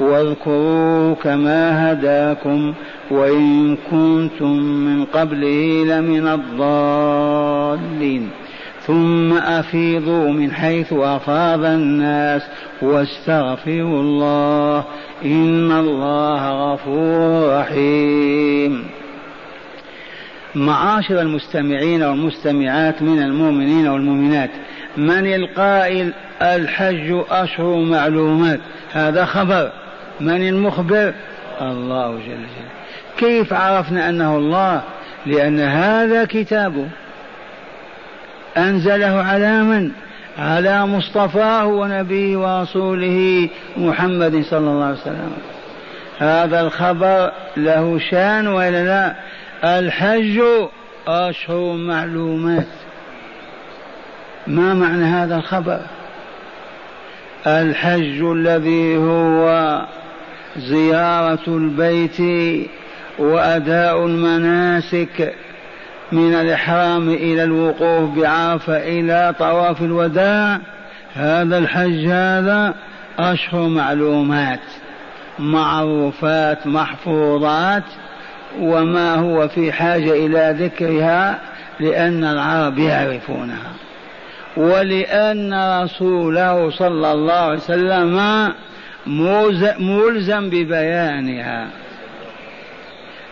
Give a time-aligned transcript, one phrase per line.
[0.00, 2.74] واذكروه كما هداكم
[3.10, 8.30] وإن كنتم من قبله لمن الضالين.
[8.86, 12.42] ثم أفيضوا من حيث أفاض الناس
[12.82, 14.84] واستغفروا الله
[15.24, 18.84] إن الله غفور رحيم.
[20.54, 24.50] معاشر المستمعين والمستمعات من المؤمنين والمؤمنات
[24.96, 28.60] من القائل الحج أشهر معلومات؟
[28.92, 29.72] هذا خبر.
[30.20, 31.14] من المخبر؟
[31.60, 32.70] الله جل جلاله.
[33.18, 34.82] كيف عرفنا أنه الله؟
[35.26, 36.88] لأن هذا كتابه
[38.56, 39.90] أنزله على من؟
[40.38, 45.32] على مصطفاه ونبيه ورسوله محمد صلى الله عليه وسلم.
[46.18, 49.14] هذا الخبر له شان ولا لا؟
[49.78, 50.40] الحج
[51.08, 52.66] أشهر معلومات.
[54.46, 55.80] ما معنى هذا الخبر؟
[57.46, 59.80] الحج الذي هو
[60.58, 62.20] زيارة البيت
[63.18, 65.34] وأداء المناسك
[66.12, 70.60] من الإحرام إلى الوقوف بعرفة إلى طواف الوداع.
[71.14, 72.74] هذا الحج هذا
[73.18, 74.60] أشهر معلومات
[75.38, 77.84] معروفات محفوظات
[78.60, 81.38] وما هو في حاجة إلى ذكرها
[81.80, 83.72] لأن العرب يعرفونها.
[84.56, 88.20] ولأن رسوله صلى الله عليه وسلم
[89.06, 91.68] ملزم ببيانها.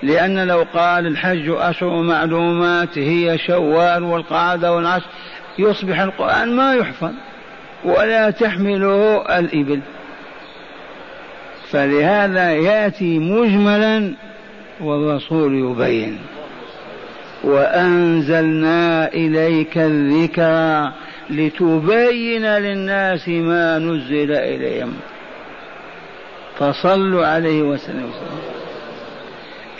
[0.02, 5.06] لأن لو قال الحج أشهر معلومات هي شوال والقعدة والعشر
[5.58, 7.12] يصبح القرآن ما يحفظ
[7.84, 9.80] ولا تحمله الإبل.
[11.70, 14.14] فلهذا يأتي مجملا
[14.80, 16.18] والرسول يبين.
[17.44, 20.92] وأنزلنا إليك الذكر
[21.30, 24.94] لتبين للناس ما نزل إليهم.
[26.58, 28.10] فصلوا عليه وسلم.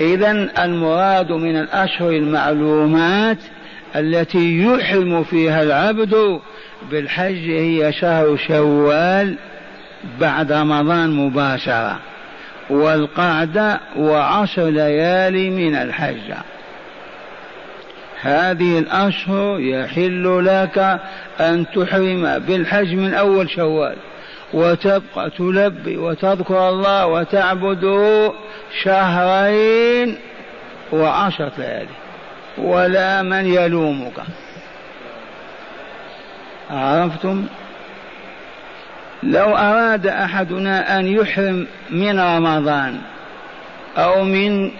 [0.00, 0.30] إذا
[0.64, 3.38] المراد من الأشهر المعلومات
[3.96, 6.40] التي يحرم فيها العبد
[6.90, 9.36] بالحج هي شهر شوال
[10.20, 11.98] بعد رمضان مباشرة
[12.70, 16.32] والقعدة وعشر ليالي من الحج.
[18.20, 21.00] هذه الأشهر يحل لك
[21.40, 23.96] أن تحرم بالحج من أول شوال.
[24.52, 28.32] وتبقى تلبي وتذكر الله وتعبده
[28.82, 30.18] شهرين
[30.92, 31.88] وعشرة ليالي.
[32.58, 34.22] ولا من يلومك.
[36.70, 37.46] عرفتم؟
[39.22, 42.98] لو أراد أحدنا أن يحرم من رمضان
[43.96, 44.70] أو من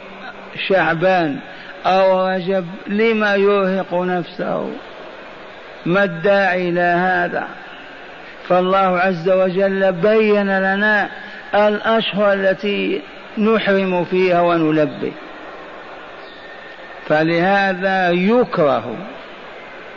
[0.69, 1.39] شعبان
[1.87, 4.71] أو رجب لما يرهق نفسه؟
[5.87, 7.49] ما الداعي إلى هذا؟
[8.49, 11.11] فالله عز وجل بين لنا
[11.55, 13.03] الأشهر التي
[13.39, 15.13] نحرم فيها ونلبي.
[17.07, 18.97] فلهذا يكره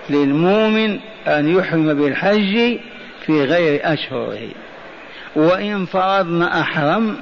[0.10, 2.80] للمؤمن أن يحرم بالحج
[3.26, 4.50] في غير أشهره.
[5.36, 7.18] وإن فرضنا أحرم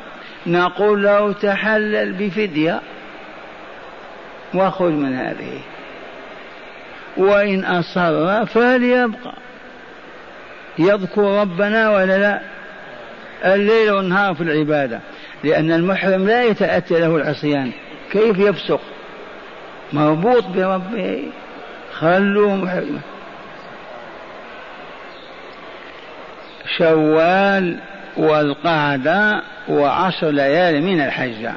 [0.47, 2.81] نقول له تحلل بفدية
[4.53, 5.59] وخذ من هذه.
[7.17, 9.33] وإن أصر فليبقى.
[10.79, 12.41] يذكر ربنا ولا لا؟
[13.53, 14.99] الليل والنهار في العبادة.
[15.43, 17.71] لأن المحرم لا يتأتى له العصيان.
[18.11, 18.81] كيف يفسق؟
[19.93, 21.23] مربوط بربه.
[21.93, 22.99] خلوه محرما
[26.77, 27.79] شوال
[28.17, 31.49] والقعدة وعشر ليال من الحج.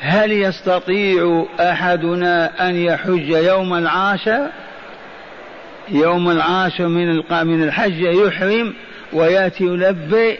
[0.00, 4.48] هل يستطيع أحدنا أن يحج يوم العاشر؟
[5.88, 8.74] يوم العاشر من من الحج يحرم
[9.12, 10.38] ويأتي يلبي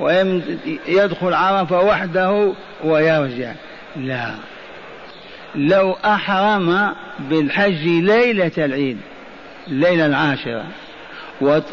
[0.00, 2.52] ويدخل عرفة وحده
[2.84, 3.52] ويرجع.
[3.96, 4.30] لا.
[5.54, 8.98] لو أحرم بالحج ليلة العيد
[9.68, 10.64] الليلة العاشرة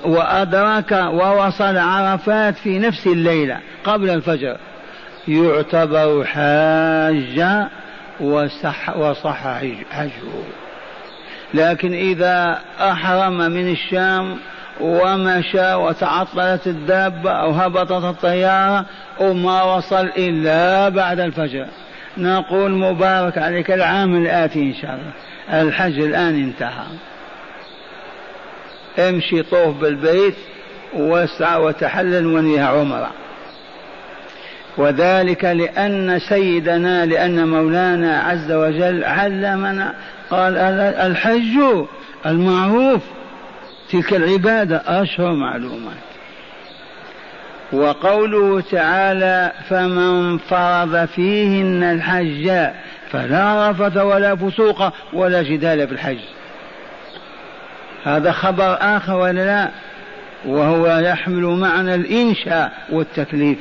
[0.05, 4.57] وأدرك ووصل عرفات في نفس الليلة قبل الفجر
[5.27, 7.69] يعتبر حاجا
[8.19, 9.43] وصح, وصح
[9.91, 10.11] حجه.
[11.53, 14.37] لكن إذا أحرم من الشام
[14.81, 18.85] ومشى وتعطلت الدابة أو هبطت الطيارة
[19.19, 21.65] وما وصل إلا بعد الفجر.
[22.17, 25.61] نقول مبارك عليك العام الآتي إن شاء الله.
[25.61, 26.85] الحج الآن انتهى.
[28.99, 30.35] امشي طوف بالبيت
[30.93, 33.11] واسعى وتحلل ونيها عمرة.
[34.81, 39.93] وذلك لأن سيدنا لأن مولانا عز وجل علمنا
[40.29, 40.57] قال
[40.97, 41.85] الحج
[42.25, 43.01] المعروف
[43.91, 45.97] تلك العبادة أشهر معلومات.
[47.71, 52.71] وقوله تعالى فمن فرض فيهن الحج
[53.11, 56.19] فلا رفث ولا فسوق ولا جدال في الحج.
[58.03, 59.69] هذا خبر آخر ولا لا؟
[60.45, 63.57] وهو يحمل معنى الإنشاء والتكليف.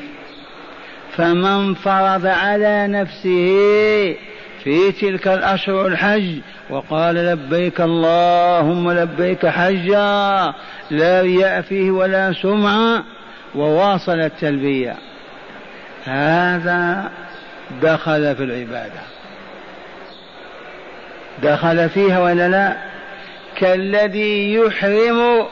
[1.17, 4.17] فمن فرض على نفسه
[4.65, 6.39] في تلك الأشهر الحج
[6.71, 10.55] وقال لبيك اللهم لبيك حجا
[10.91, 13.05] لا رياء فيه ولا سمعة
[13.55, 14.97] وواصل التلبية.
[16.05, 17.11] هذا
[17.83, 19.01] دخل في العبادة.
[21.43, 22.77] دخل فيها ولا لا؟
[23.57, 25.47] كالذي يحرم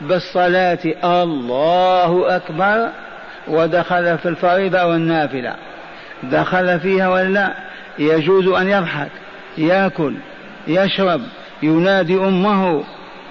[0.00, 0.78] بالصلاة.
[1.04, 2.88] الله أكبر.
[3.48, 5.54] ودخل في الفريضة والنافلة.
[6.22, 7.54] دخل فيها ولا لا؟
[7.98, 9.10] يجوز أن يضحك
[9.58, 10.14] يأكل
[10.68, 11.20] يشرب
[11.62, 12.84] ينادي أمه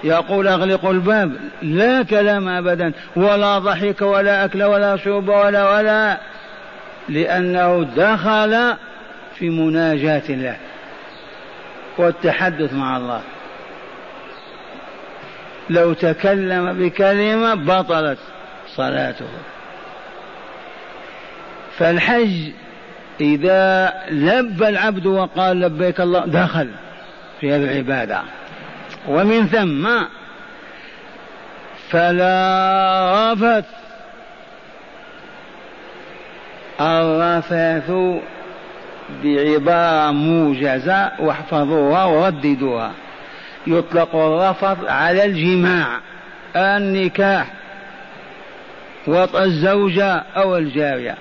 [0.04, 1.32] يقول أغلق الباب.
[1.62, 6.18] لا كلام أبدا ولا ضحك ولا أكل ولا شرب ولا ولا.
[7.08, 8.74] لأنه دخل
[9.38, 10.56] في مناجاة الله
[11.98, 13.20] والتحدث مع الله.
[15.70, 18.18] لو تكلم بكلمة بطلت
[18.76, 19.26] صلاته.
[21.78, 22.50] فالحج
[23.20, 26.68] إذا لبى العبد وقال لبيك الله دخل
[27.40, 28.20] في هذه العبادة.
[29.08, 29.88] ومن ثم
[31.88, 33.64] فلا رفث.
[36.80, 37.90] الرفث
[39.24, 42.92] بعبارة موجزة واحفظوها ورددوها.
[43.66, 45.86] يطلق الرفث على الجماع
[46.56, 47.46] النكاح
[49.06, 51.14] وطأ الزوجة أو الجارية.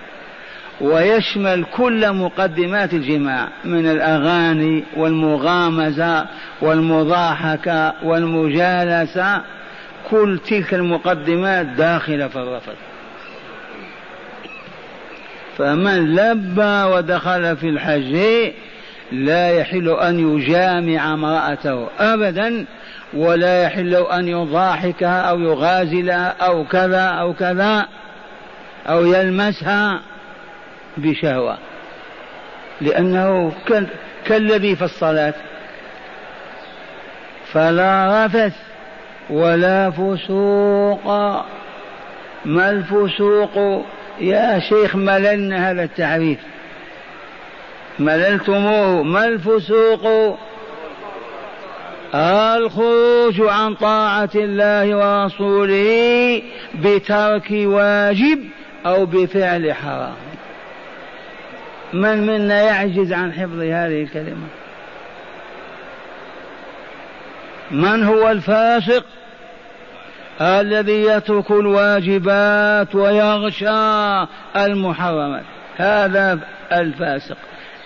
[0.81, 6.25] ويشمل كل مقدمات الجماع من الأغاني والمغامزة
[6.61, 9.41] والمضاحكة والمجالسة
[10.09, 12.75] كل تلك المقدمات داخلة في الرفض.
[15.57, 18.17] فمن لبى ودخل في الحج
[19.11, 22.65] لا يحل أن يجامع امرأته أبدا
[23.13, 27.87] ولا يحل أن يضاحكها أو يغازلها أو كذا أو كذا
[28.89, 29.99] أو يلمسها.
[30.97, 31.57] بشهوة.
[32.81, 33.51] لأنه
[34.25, 35.33] كالذي في الصلاة.
[37.53, 38.55] فلا رفث
[39.29, 41.07] ولا فسوق.
[42.45, 43.85] ما الفسوق؟
[44.19, 46.39] يا شيخ مللنا هذا التعريف.
[47.99, 49.03] مللتموه.
[49.03, 50.37] ما الفسوق؟
[52.15, 56.41] الخروج عن طاعة الله ورسوله
[56.75, 58.43] بترك واجب
[58.85, 60.36] أو بفعل حرام.
[61.93, 64.47] من منا يعجز عن حفظ هذه الكلمة؟
[67.71, 69.05] من هو الفاسق؟
[70.41, 73.69] الذي يترك الواجبات ويغشى
[74.55, 75.43] المحرمات.
[75.77, 76.39] هذا
[76.71, 77.37] الفاسق.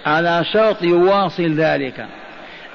[0.06, 2.06] على شرط يواصل ذلك.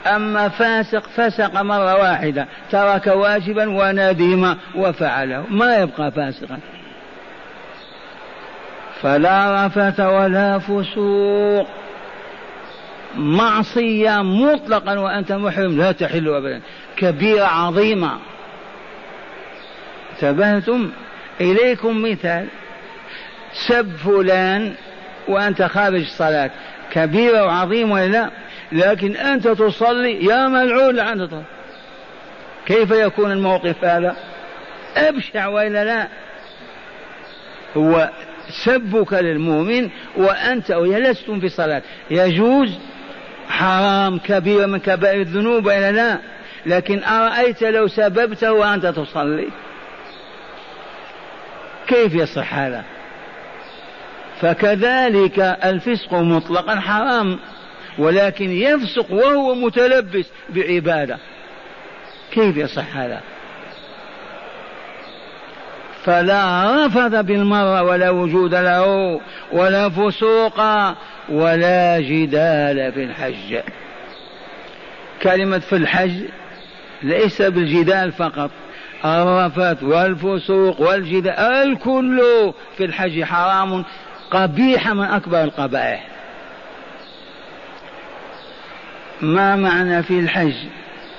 [0.07, 5.45] أما فاسق فسق مرة واحدة ترك واجبا وندم وفعله.
[5.51, 6.59] ما يبقى فاسقا؟
[9.03, 11.67] فلا رفث ولا فسوق.
[13.17, 16.61] معصية مطلقا وأنت محرم لا تحل أبدا.
[16.97, 18.19] كبيرة عظيمة.
[20.13, 20.91] انتبهتم؟
[21.41, 22.47] إليكم مثال.
[23.69, 24.75] سب فلان
[25.29, 26.51] وأنت خارج الصلاة.
[26.93, 28.31] كبيرة وعظيمة لا؟
[28.73, 31.43] لكن أنت تصلي يا ملعون لعنة
[32.67, 34.17] كيف يكون الموقف هذا؟
[34.97, 36.09] أبشع وإلا لا؟
[37.77, 38.11] هو
[38.65, 41.83] سبك للمؤمن وأنت لستم في صلاة.
[42.11, 42.79] يجوز
[43.49, 46.19] حرام كبير من كبائر الذنوب إلا لا.
[46.67, 49.49] لكن أرأيت لو سببته وأنت تصلي؟
[51.87, 52.85] كيف يصح هذا؟
[54.41, 57.39] فكذلك الفسق مطلقا حرام
[57.99, 61.19] ولكن يفسق وهو متلبس بعبادة.
[62.33, 63.21] كيف يصح هذا؟
[66.07, 69.21] فلا رفث بالمرة ولا وجود له
[69.53, 70.61] ولا فسوق
[71.29, 73.59] ولا جدال في الحج.
[75.23, 76.23] كلمة في الحج
[77.03, 78.51] ليس بالجدال فقط
[79.05, 82.23] الرفث والفسوق والجدال الكل
[82.77, 83.85] في الحج حرام
[84.31, 86.07] قبيح من أكبر القبائح.
[89.21, 90.55] ما معنى في الحج؟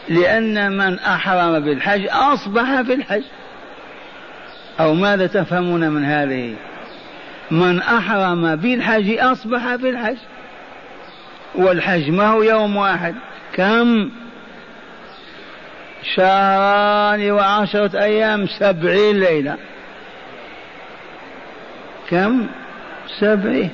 [0.10, 3.24] لأن من أحرم بالحج أصبح في الحج.
[4.80, 6.56] أو ماذا تفهمون من هذه؟
[7.52, 10.18] من أحرم بالحج أصبح في الحج
[11.56, 13.16] والحج ما هو يوم واحد؟
[13.54, 14.10] كم؟
[16.16, 19.58] شهران وعشرة أيام سبعين ليلة.
[22.10, 22.48] كم؟
[23.20, 23.70] سبعين.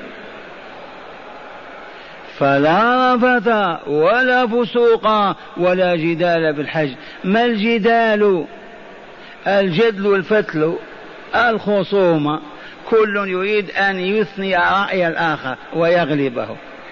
[2.38, 3.48] فلا رفث
[3.88, 6.90] ولا فسوق ولا جدال في الحج
[7.24, 8.46] ما الجدال؟
[9.48, 10.78] الجدل والفتل.
[11.36, 12.40] الخصومة
[12.90, 16.48] كل يريد أن يثني رأي الآخر ويغلبه.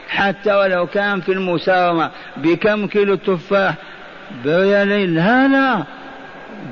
[0.09, 3.75] حتى ولو كان في المساومة بكم كيلو التفاح
[4.45, 5.83] بريالين لا لا.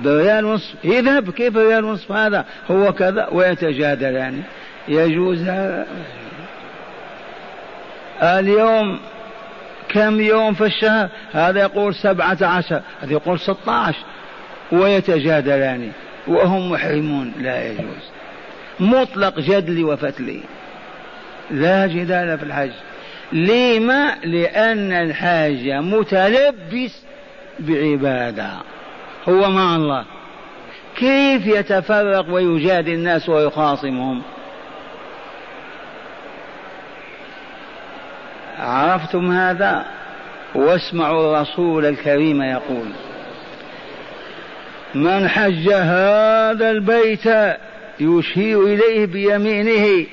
[0.03, 0.75] بريال ونصف.
[0.85, 3.27] اذهب كيف بريال ونصف هذا؟ هو كذا.
[3.31, 4.41] ويتجادلان
[4.87, 5.41] يجوز.
[5.41, 5.85] هذا
[8.21, 8.99] اليوم
[9.89, 14.05] كم يوم في الشهر؟ هذا يقول سبعة عشر هذا يقول ستة عشر.
[14.71, 15.91] ويتجادلان.
[16.29, 18.09] وهم محرمون لا يجوز.
[18.79, 20.39] مطلق جدل وفتل
[21.51, 22.71] لا جدال في الحج.
[23.31, 27.01] لما؟ لأن الحاج متلبس
[27.59, 28.49] بعبادة.
[29.29, 30.05] هو مع الله.
[30.95, 34.21] كيف يتفرق ويجادل الناس ويخاصمهم؟
[38.59, 39.85] عرفتم هذا؟
[40.55, 42.87] واسمعوا الرسول الكريم يقول
[44.95, 47.25] من حج هذا البيت
[47.99, 50.05] يشير إليه بيمينه.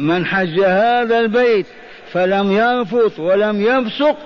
[0.00, 1.66] من حج هذا البيت
[2.12, 4.16] فلم يرفث ولم يفسق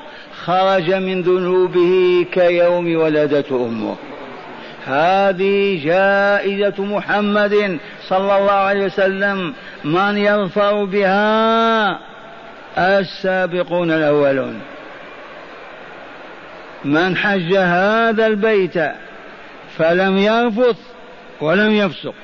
[0.44, 3.96] خرج من ذنوبه كيوم ولدته أمه.
[4.86, 7.78] هذه جائزة محمد
[8.08, 9.54] صلى الله عليه وسلم.
[9.84, 11.98] من يظفر بها؟
[12.78, 14.60] السابقون الأولون.
[16.84, 18.76] من حج هذا البيت
[19.78, 20.76] فلم يرفث
[21.40, 22.14] ولم يفسق.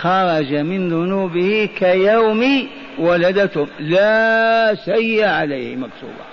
[0.00, 2.68] خرج من ذنوبه كيوم
[2.98, 3.66] ولدته.
[3.78, 6.24] لا سيء عليه مكتوبة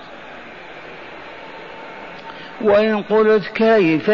[2.60, 4.10] وإن قلت كيف؟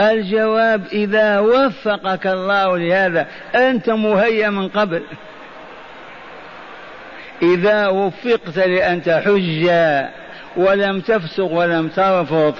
[0.00, 5.02] الجواب إذا وفقك الله لهذا أنت مهيأ من قبل.
[7.42, 9.70] إذا وفقت لأن تحج
[10.56, 12.54] ولم تفسق ولم ترفض.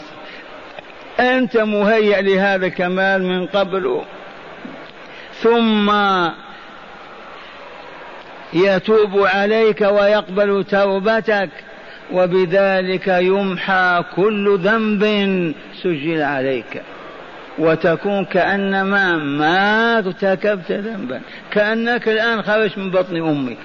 [1.20, 4.00] أنت مهيأ لهذا الكمال من قبل.
[5.42, 5.92] ثم
[8.52, 11.50] يتوب عليك ويقبل توبتك
[12.12, 15.04] وبذلك يمحى كل ذنب
[15.82, 16.82] سجل عليك.
[17.58, 21.20] وتكون كأنما ما ارتكبت ذنبا
[21.50, 23.56] كأنك الآن خرجت من بطن أمك.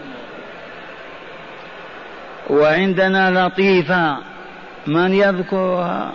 [2.49, 4.17] وعندنا لطيفة
[4.87, 6.11] من يذكرها.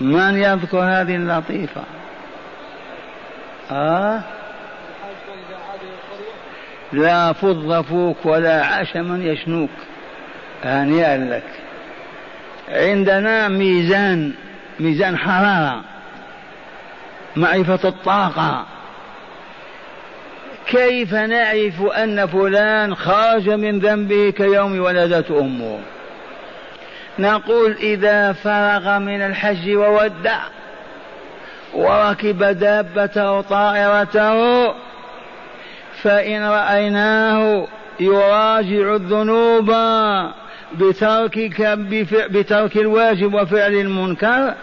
[0.00, 1.82] من يذكر هذه اللطيفة؟
[3.70, 4.20] آه؟
[6.92, 9.70] لا فض فوك ولا عشما يشنوك.
[10.64, 11.44] هنيئا لك
[12.68, 14.32] عندنا ميزان
[14.80, 15.84] ميزان حرارة
[17.36, 18.66] معرفة الطاقة.
[20.66, 25.78] كيف نعرف أن فلان خرج من ذنبه كيوم ولدته أمه؟
[27.18, 30.40] نقول إذا فرغ من الحج وودع
[31.74, 34.66] وركب دابته طائرته
[36.02, 37.66] فإن رأيناه
[38.00, 39.74] يراجع الذنوب
[40.74, 41.38] بترك
[42.30, 44.54] بترك الواجب وفعل المنكر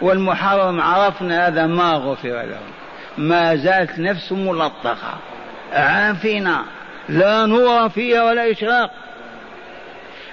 [0.00, 2.60] والمحرم عرفنا هذا ما غفر له.
[3.18, 5.14] ما زالت نفسه ملطخة.
[5.72, 6.64] عافينا.
[7.08, 8.90] لا نور فيها ولا إشراق.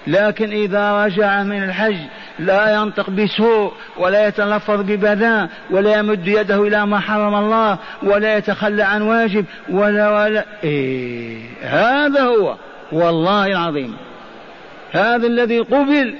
[0.07, 1.97] لكن إذا رجع من الحج
[2.39, 8.83] لا ينطق بسوء ولا يتلفظ ببذاء ولا يمد يده إلى ما حرم الله ولا يتخلى
[8.83, 12.55] عن واجب ولا ولا إيه هذا هو
[12.91, 13.95] والله العظيم.
[14.91, 16.15] هذا الذي قبل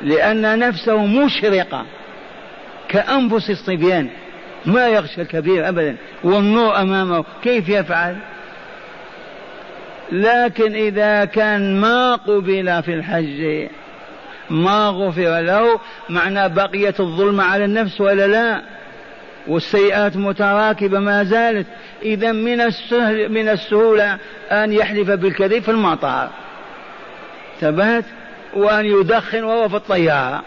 [0.00, 1.86] لأن نفسه مشرقة
[2.88, 4.08] كأنفس الصبيان
[4.66, 8.16] ما يغشى الكبير أبدا والنور أمامه كيف يفعل؟
[10.12, 13.68] لكن إذا كان ما قبل في الحج
[14.50, 18.62] ما غفر له معنى بقية الظلم على النفس ولا لا؟
[19.48, 21.66] والسيئات متراكبة ما زالت.
[22.02, 24.18] إذا من السهل من السهولة
[24.50, 26.30] أن يحلف بالكذب في المطار.
[27.60, 28.04] ثبات
[28.56, 30.42] وأن يدخن وهو في الطيارة.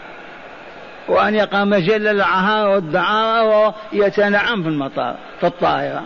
[1.08, 6.02] وأن يقع مجل العهارة والدعارة ويتنعم في المطار في الطائرة.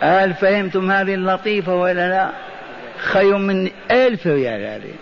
[0.00, 2.30] هل فهمتم هذه اللطيفة ولا لا؟
[2.98, 4.94] خير من ألف ريال هذه.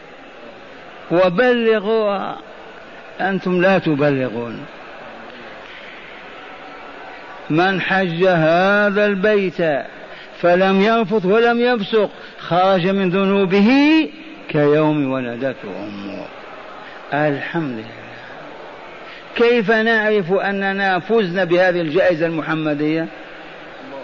[1.11, 2.39] وبلغوها.
[3.21, 4.67] أنتم لا تبلغون.
[7.51, 9.63] من حج هذا البيت
[10.41, 13.71] فلم يرفث ولم يفسق خرج من ذنوبه
[14.49, 16.25] كيوم ولدته أمه.
[17.15, 17.99] الحمد لله.
[19.37, 23.07] كيف نعرف أننا فزنا بهذه الجائزة المحمدية؟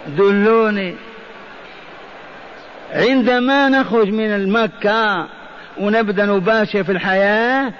[0.07, 0.95] دلوني
[2.93, 5.25] عندما نخرج من مكه
[5.79, 7.73] ونبدأ نباشر في الحياة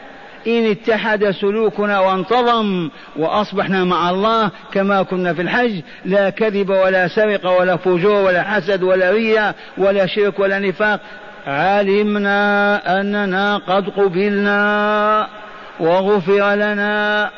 [0.47, 7.49] إن اتحد سلوكنا وانتظم وأصبحنا مع الله كما كنا في الحج لا كذب ولا سرقة
[7.51, 10.99] ولا فجور ولا حسد ولا رياء ولا شرك ولا نفاق.
[11.47, 15.27] علمنا أننا قد قبلنا
[15.79, 17.29] وغفر لنا.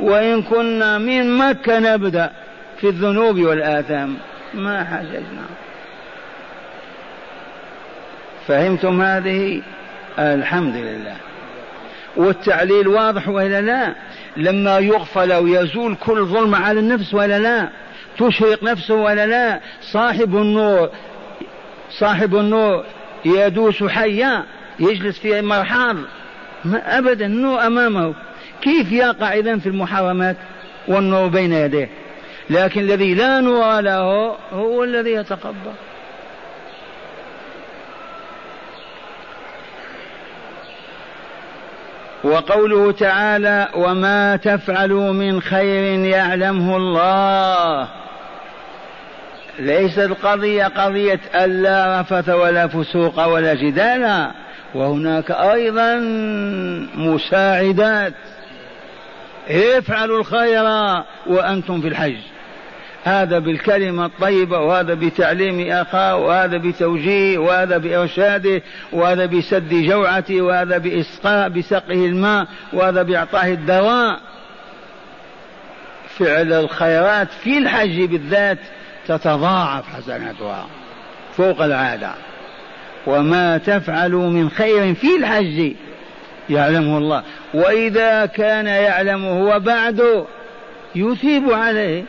[0.00, 2.30] وإن كنا من مكة نبدأ.
[2.82, 4.16] في الذنوب والآثام.
[4.54, 5.46] ما حججنا
[8.46, 9.62] فهمتم هذه؟
[10.18, 11.16] الحمد لله.
[12.16, 13.94] والتعليل واضح ولا لا؟
[14.36, 17.68] لما يغفل ويزول كل ظلم على النفس ولا لا؟
[18.18, 20.90] تشرق نفسه ولا لا؟ صاحب النور
[21.90, 22.84] صاحب النور
[23.24, 24.44] يدوس حيا
[24.80, 25.96] يجلس في مرحاض.
[26.64, 28.14] ما أبدا النور أمامه.
[28.62, 30.36] كيف يقع إذن في المحرمات
[30.88, 32.01] والنور بين يديه؟
[32.50, 35.72] لكن الذي لا نور له هو الذي يتقبل.
[42.24, 47.88] وقوله تعالى وما تفعلوا من خير يعلمه الله.
[49.58, 54.30] ليس القضية قضية ألا رفث ولا فسوق ولا جدال
[54.74, 55.94] وهناك أيضا
[56.94, 58.12] مساعدات.
[59.50, 60.64] افعلوا الخير
[61.26, 62.16] وأنتم في الحج.
[63.04, 71.48] هذا بالكلمة الطيبة وهذا بتعليم أخاه وهذا بتوجيه وهذا بإرشاده وهذا بسد جوعته وهذا بإسقاء
[71.48, 74.20] بسقه الماء وهذا بإعطائه الدواء.
[76.18, 78.58] فعل الخيرات في الحج بالذات
[79.08, 80.66] تتضاعف حسناتها
[81.36, 82.10] فوق العادة.
[83.06, 85.72] وما تفعلوا من خير في الحج
[86.50, 87.22] يعلمه الله.
[87.54, 90.24] وإذا كان يعلمه هو بعد
[90.94, 92.04] يثيب عليه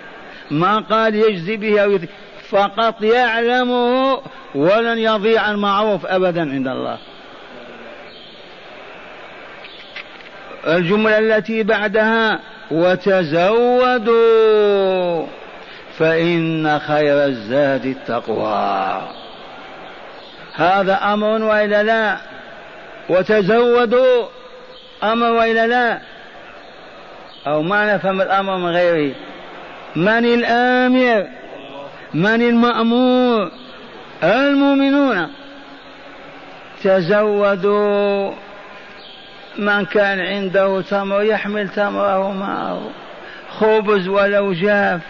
[0.51, 2.09] ما قال يجزي به أو يثيب.
[2.49, 4.19] فقط يعلمه
[4.55, 6.97] ولن يضيع المعروف أبدا عند الله.
[10.67, 12.39] الجملة التي بعدها
[12.71, 14.15] وتزودوا
[15.97, 19.01] فإن خير الزاد التقوى.
[20.55, 22.32] هذا أمر وإلا لا؟
[23.09, 24.27] وتزودوا
[25.03, 25.99] أمر وإلا لا؟
[27.47, 29.15] أو ما نفهم الأمر من غيره.
[29.95, 31.27] من الآمر؟
[32.13, 33.51] من المأمور؟
[34.23, 35.27] المؤمنون.
[36.83, 38.31] تزودوا
[39.57, 42.89] من كان عنده تمر يحمل تمره معه.
[43.49, 45.01] خبز ولو جاف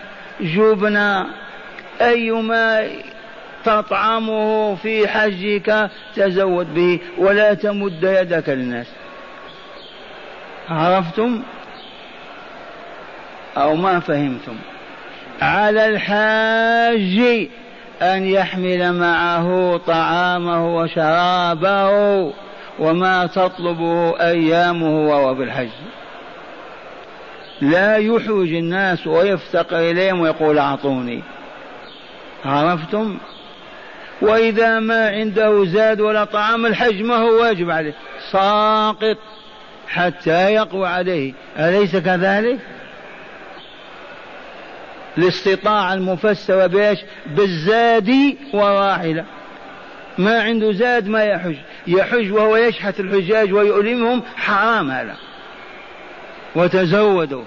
[0.42, 1.26] جبنة
[2.02, 2.88] أيما
[3.66, 8.88] تطعمه في حجك تزود به ولا تمد يدك للناس.
[10.70, 11.42] عرفتم؟
[13.58, 14.56] أو ما فهمتم؟
[15.42, 17.48] على الحاج
[18.02, 22.34] أن يحمل معه طعامه وشرابه
[22.80, 25.70] وما تطلبه أيامه وهو بالحج
[27.62, 31.24] لا يحوج الناس ويفتقر إليهم ويقول أعطوني.
[32.46, 33.18] عرفتم؟
[34.22, 37.94] وإذا ما عنده زاد ولا طعام الحج ما هو واجب عليه.
[38.32, 39.18] ساقط
[39.88, 41.34] حتى يقوى عليه.
[41.60, 42.60] أليس كذلك؟
[45.18, 49.26] الاستطاعة المفسرة بإيش؟ بالزاد وراحلة.
[50.18, 51.56] ما عنده زاد ما يحج.
[51.88, 55.16] يحج وهو يشحت الحجاج ويؤلمهم حرام هذا.
[56.56, 57.44] وتزودوا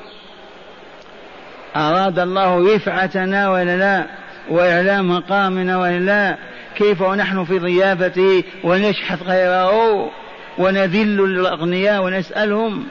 [1.77, 4.07] أراد الله رفعتنا ولا لا
[4.51, 6.37] وإعلام مقامنا ولا لا
[6.77, 10.11] كيف ونحن في ضيافته ونشحت غيره
[10.59, 12.87] ونذل الأغنياء ونسألهم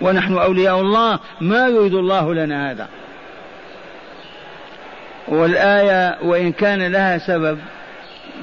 [0.00, 2.88] ونحن أولياء الله؟ ما يريد الله لنا هذا.
[5.28, 7.58] والآية وإن كان لها سبب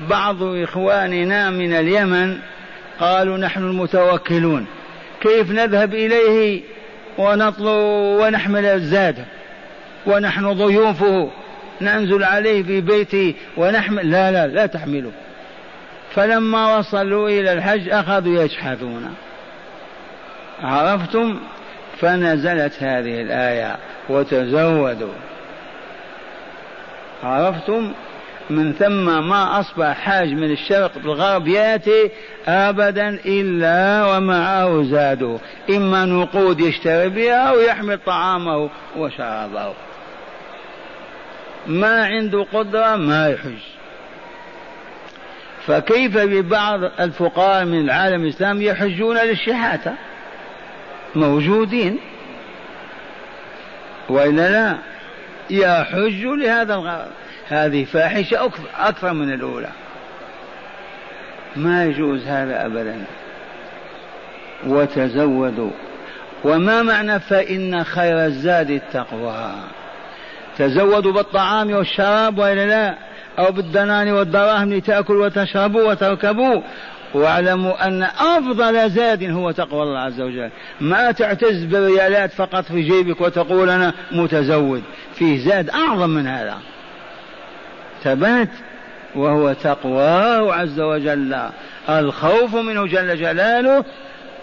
[0.09, 2.37] بعض إخواننا من اليمن
[2.99, 4.65] قالوا نحن المتوكلون.
[5.21, 6.61] كيف نذهب إليه
[7.17, 7.67] ونطلب
[8.21, 9.25] ونحمل الزاد
[10.05, 11.29] ونحن ضيوفه؟
[11.81, 15.11] ننزل عليه في بيته ونحمل لا لا لا تحمله.
[16.15, 19.15] فلما وصلوا إلى الحج أخذوا يشحذون
[20.63, 21.39] عرفتم؟
[21.99, 23.75] فنزلت هذه الآية
[24.09, 25.13] وتزودوا.
[27.23, 27.93] عرفتم؟
[28.49, 32.11] من ثم ما أصبح حاج من الشرق بالغرب يأتي
[32.47, 35.37] أبدا إلا ومعه زاده
[35.69, 39.73] إما نقود يشتري بها أو يحمل طعامه وشرابه.
[41.69, 43.59] ما عنده قدرة ما يحج.
[45.67, 49.93] فكيف ببعض الفقراء من العالم الإسلامي يحجون للشحاتة
[51.15, 51.99] موجودين.
[54.09, 54.77] وإلا لا
[55.49, 57.11] يحج لهذا الغرض
[57.47, 59.69] هذه فاحشة أكثر من الأولى.
[61.55, 63.05] ما يجوز هذا أبدا.
[64.67, 65.71] وتزودوا.
[66.43, 69.53] وما معنى فإن خير الزاد التقوى؟
[70.59, 72.97] تزودوا بالطعام والشراب وإلا لا
[73.39, 76.61] أو بالدنان والدراهم لتأكلوا وتشربوا وتركبوا.
[77.13, 80.49] واعلموا أن أفضل زاد هو تقوى الله عز وجل.
[80.81, 84.83] ما تعتز بالريالات فقط في جيبك وتقول أنا متزود.
[85.15, 86.57] فيه زاد أعظم من هذا.
[88.03, 88.49] ثبات
[89.15, 91.37] وهو تقواه عز وجل.
[91.89, 93.85] الخوف منه جل جلاله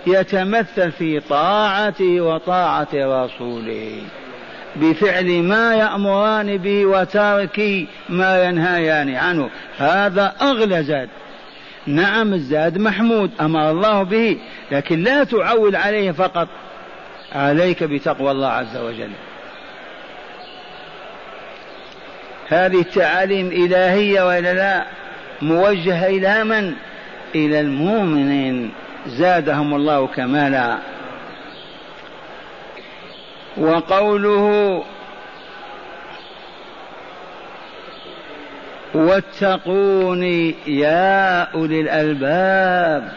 [0.06, 4.02] يتمثل في طاعته وطاعة رسوله.
[4.80, 9.50] بفعل ما يأمران به وترك ما ينهيان عنه.
[9.78, 11.08] هذا أغلى زاد.
[11.86, 14.38] نعم الزاد محمود أمر الله به
[14.70, 16.48] لكن لا تعول عليه فقط.
[17.34, 19.10] عليك بتقوى الله عز وجل.
[22.48, 24.84] هذه التعاليم إلهية وإلا لا؟
[25.42, 26.74] موجهة إلى من؟
[27.34, 28.72] إلى المؤمنين.
[29.06, 30.78] زادهم الله كمالا.
[33.58, 34.84] وقوله
[38.94, 43.12] واتقوني يا أولي الألباب.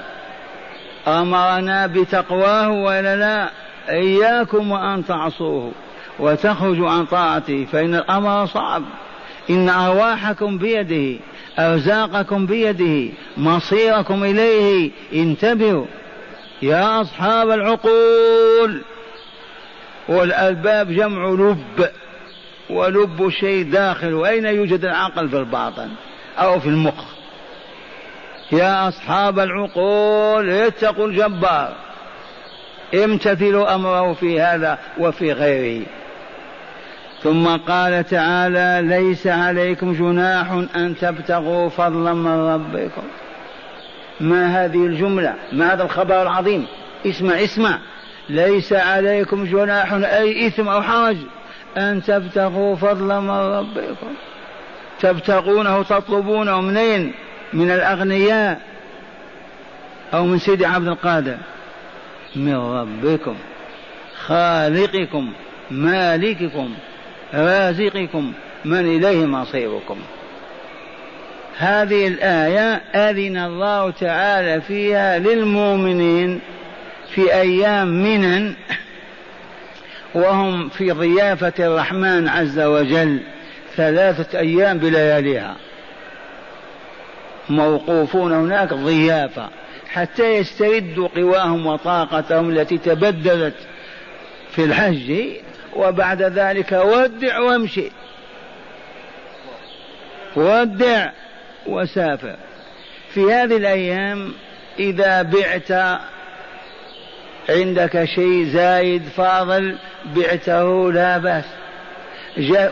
[1.07, 3.49] أمرنا بتقواه ولا لا؟
[3.89, 5.71] إياكم وأن تعصوه
[6.19, 8.83] وتخرجوا عن طاعته فإن الأمر صعب.
[9.49, 11.19] إن أرواحكم بيده
[11.59, 14.91] أرزاقكم بيده مصيركم إليه.
[15.13, 15.85] انتبهوا
[16.61, 18.81] يا أصحاب العقول.
[20.09, 21.89] والألباب جمع لب
[22.69, 24.13] ولب شيء داخل.
[24.13, 25.89] وأين يوجد العقل في الباطن
[26.37, 27.03] أو في المخ؟
[28.51, 31.73] يا أصحاب العقول اتقوا الجبار.
[32.93, 35.85] امتثلوا أمره في هذا وفي غيره.
[37.23, 43.03] ثم قال تعالى ليس عليكم جناح أن تبتغوا فضلا من ربكم.
[44.19, 46.67] ما هذه الجملة؟ ما هذا الخبر العظيم؟
[47.05, 47.79] اسمع اسمع.
[48.29, 51.17] ليس عليكم جناح أي إثم أو حرج
[51.77, 54.13] أن تبتغوا فضلا من ربكم.
[54.99, 57.13] تبتغونه تطلبونه منين؟
[57.53, 58.61] من الأغنياء
[60.13, 61.37] أو من سيدي عبد القادر.
[62.35, 63.35] من ربكم
[64.25, 65.33] خالقكم
[65.71, 66.73] مالككم
[67.33, 68.33] رازقكم
[68.65, 69.97] من إليه مصيركم.
[71.57, 76.41] هذه الآية أذن الله تعالى فيها للمؤمنين
[77.15, 78.55] في أيام منن
[80.13, 83.19] وهم في ضيافة الرحمن عز وجل
[83.75, 85.55] ثلاثة أيام بلياليها.
[87.49, 89.49] موقوفون هناك ضيافة.
[89.89, 93.55] حتى يستردوا قواهم وطاقتهم التي تبدلت
[94.51, 95.21] في الحج
[95.75, 97.91] وبعد ذلك ودع وامشي.
[100.35, 101.09] ودع
[101.65, 102.35] وسافر.
[103.13, 104.33] في هذه الأيام
[104.79, 105.99] إذا بعت
[107.49, 109.77] عندك شيء زايد فاضل
[110.15, 111.45] بعته لا بأس.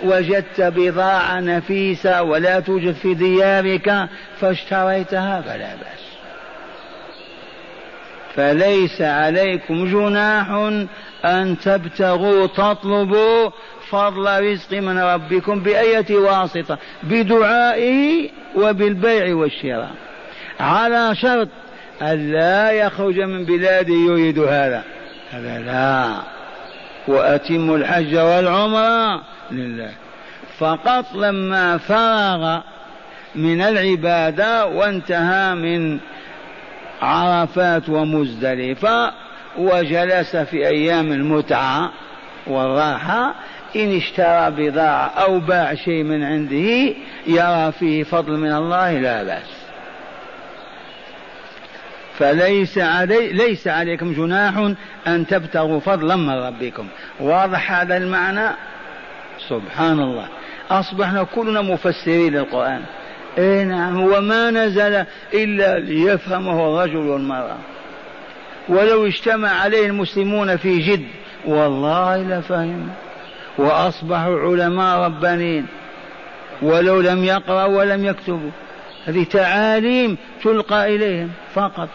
[0.03, 4.09] وجدت بضاعة نفيسة ولا توجد في ديارك
[4.39, 6.07] فاشتريتها فلا بأس.
[8.35, 10.49] فليس عليكم جناح
[11.25, 13.49] أن تبتغوا تطلبوا
[13.89, 19.91] فضل رزق من ربكم بأية واسطة بدعائه وبالبيع والشراء.
[20.59, 21.47] على شرط
[22.01, 24.83] ألا يخرج من بلاده يريد هذا.
[25.31, 26.09] هذا لا.
[27.07, 29.91] وأتموا الحج والعمرة لله.
[30.57, 32.59] فقط لما فرغ
[33.35, 35.99] من العبادة وانتهى من
[37.01, 39.11] عرفات ومزدلفة
[39.57, 41.91] وجلس في أيام المتعة
[42.47, 43.33] والراحة
[43.75, 46.93] إن اشترى بضاعة أو باع شيء من عنده
[47.27, 49.56] يرى فيه فضل من الله لا بأس.
[52.17, 54.71] فليس علي ليس عليكم جناح
[55.07, 56.87] أن تبتغوا فضلا من ربكم.
[57.19, 58.49] واضح هذا المعنى؟
[59.49, 60.27] سبحان الله
[60.69, 62.81] أصبحنا كلنا مفسرين للقرآن.
[63.37, 67.57] اي نعم هو ما نزل إلا ليفهمه الرجل والمرأة.
[68.69, 71.07] ولو اجتمع عليه المسلمون في جد
[71.45, 72.89] والله لفهم.
[73.57, 75.65] وأصبحوا علماء ربانيين.
[76.61, 78.51] ولو لم يقرأوا ولم يكتبوا.
[79.05, 81.89] هذه تعاليم تلقى إليهم فقط.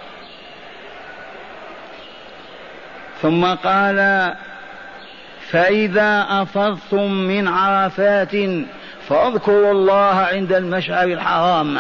[3.23, 4.33] ثم قال
[5.51, 8.33] فإذا أفضتم من عرفات
[9.09, 11.79] فاذكروا الله عند المشعر الحرام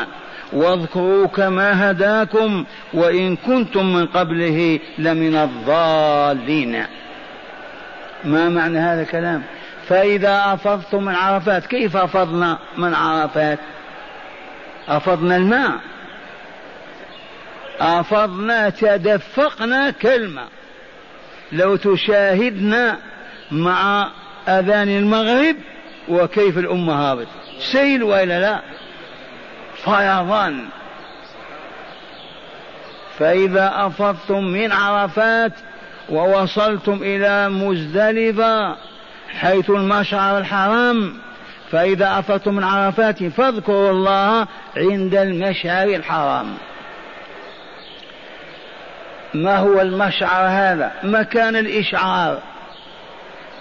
[0.52, 6.84] واذكروا كما هداكم وإن كنتم من قبله لمن الضالين.
[8.24, 9.42] ما معنى هذا الكلام؟
[9.88, 13.58] فإذا أفضتم من عرفات كيف أفضنا من عرفات؟
[14.88, 15.72] أفضنا الماء.
[17.80, 20.42] أفضنا تدفقنا كلمة
[21.52, 22.96] لو تشاهدنا
[23.50, 24.08] مع
[24.48, 25.56] أذان المغرب
[26.08, 27.26] وكيف الأمة هابط.
[27.72, 28.60] سيل وإلا لا؟
[29.84, 30.64] فيضان.
[33.18, 35.52] فإذا أفضتم من عرفات
[36.08, 38.76] ووصلتم إلى مزدلفة
[39.28, 41.14] حيث المشعر الحرام
[41.70, 46.54] فإذا أفضتم من عرفات فاذكروا الله عند المشعر الحرام.
[49.34, 52.38] ما هو المشعر هذا؟ مكان الإشعار.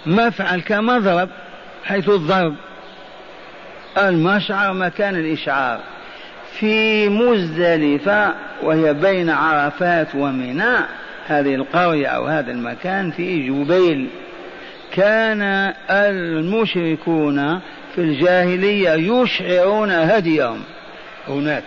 [0.06, 1.28] مفعل كمضرب
[1.84, 2.54] حيث الضرب.
[3.98, 5.80] المشعر مكان الإشعار.
[6.58, 10.76] في مزدلفة وهي بين عرفات ومنى
[11.26, 14.08] هذه القرية أو هذا المكان في جبيل.
[14.92, 15.42] كان
[15.90, 17.60] المشركون
[17.94, 20.62] في الجاهلية يشعرون هديهم.
[21.28, 21.64] هناك.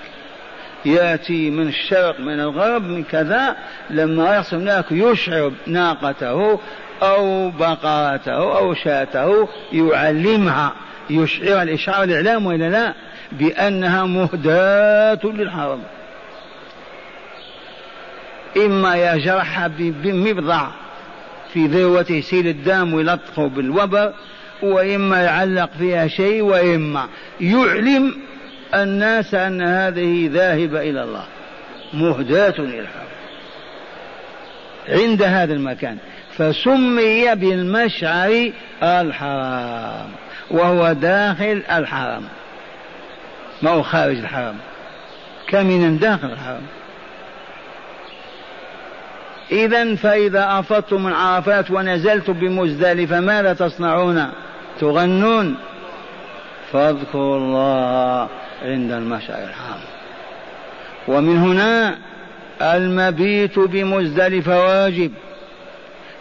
[0.85, 3.55] يأتي من الشرق من الغرب من كذا
[3.89, 6.59] لما يصل هناك يشعر ناقته
[7.03, 10.73] أو بقرته أو شاته يعلمها
[11.09, 12.93] يشعر الإشعار الإعلام وإلا لا؟
[13.31, 15.81] بأنها مهداة للحرم
[18.57, 20.67] إما يجرحها بمبضع
[21.53, 24.13] في ذروته يسيل الدم ويلطخه بالوبر
[24.61, 27.07] وإما يعلق فيها شيء وإما
[27.41, 28.15] يعلم
[28.73, 31.23] الناس أن هذه ذاهبة إلى الله.
[31.93, 33.05] مهداة إلى الحرم
[34.89, 35.97] عند هذا المكان.
[36.37, 38.51] فسمي بالمشعر
[38.83, 40.09] الحرام.
[40.51, 42.23] وهو داخل الحرم.
[43.61, 44.55] ما هو خارج الحرم.
[45.47, 46.65] كمن داخل الحرم.
[49.51, 54.31] إذا فإذا أفضتم من عرفات ونزلتم بمزدلفة ماذا تصنعون؟
[54.79, 55.55] تغنون.
[56.71, 58.29] فاذكروا الله.
[58.63, 59.79] عند المشعر الحرام
[61.07, 61.97] ومن هنا
[62.61, 65.11] المبيت بمزدلفة واجب.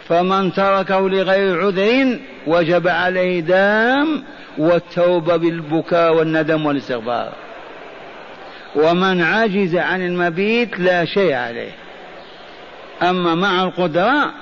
[0.09, 4.23] فمن تركه لغير عذر وجب عليه دام
[4.57, 7.33] والتوبة بالبكاء والندم والاستغفار.
[8.75, 11.71] ومن عجز عن المبيت لا شيء عليه.
[13.03, 14.33] أما مع القدرة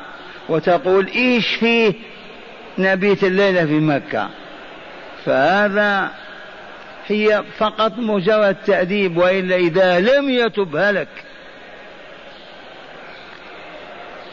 [0.49, 1.93] وتقول إيش فيه
[2.77, 4.29] نبيت الليلة في مكة؟
[5.25, 6.11] فهذا
[7.07, 11.07] هي فقط مجرد تأديب وإلا إذا لم يتب هلك.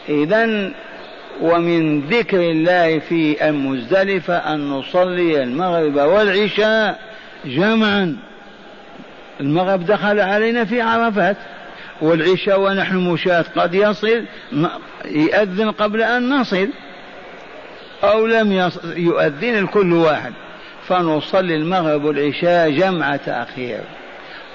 [0.09, 0.71] إذا
[1.41, 6.99] ومن ذكر الله في المزدلفة أن نصلي المغرب والعشاء
[7.45, 8.17] جمعا.
[9.39, 11.37] المغرب دخل علينا في عرفات
[12.01, 14.25] والعشاء ونحن مشاة قد يصل
[15.05, 16.69] يؤذن قبل أن نصل
[18.03, 20.33] أو لم يؤذن الكل واحد.
[20.91, 23.81] فنصلي المغرب والعشاء جمع تأخير.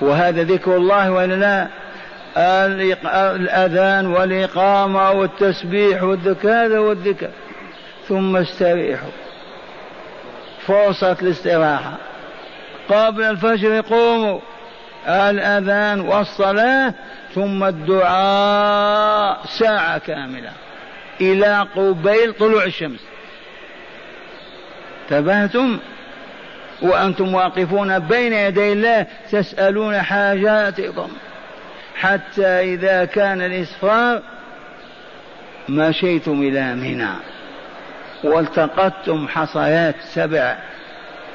[0.00, 1.68] وهذا ذكر الله ولا لا
[3.36, 7.30] الأذان والإقامة والتسبيح والذكر هذا والذكر
[8.08, 9.10] ثم استريحوا
[10.66, 11.92] فرصة الاستراحة.
[12.88, 14.40] قبل الفجر قوموا
[15.08, 16.94] الأذان والصلاة.
[17.34, 20.52] ثم الدعاء ساعة كاملة.
[21.20, 23.00] إلى قبيل طلوع الشمس.
[25.08, 25.78] تبهتم
[26.82, 31.08] وأنتم واقفون بين يدي الله تسألون حاجاتكم.
[31.96, 34.22] حتى إذا كان الإسفار
[35.68, 37.12] مشيتم إلى منى.
[38.24, 40.56] والتقطتم حصيات سبع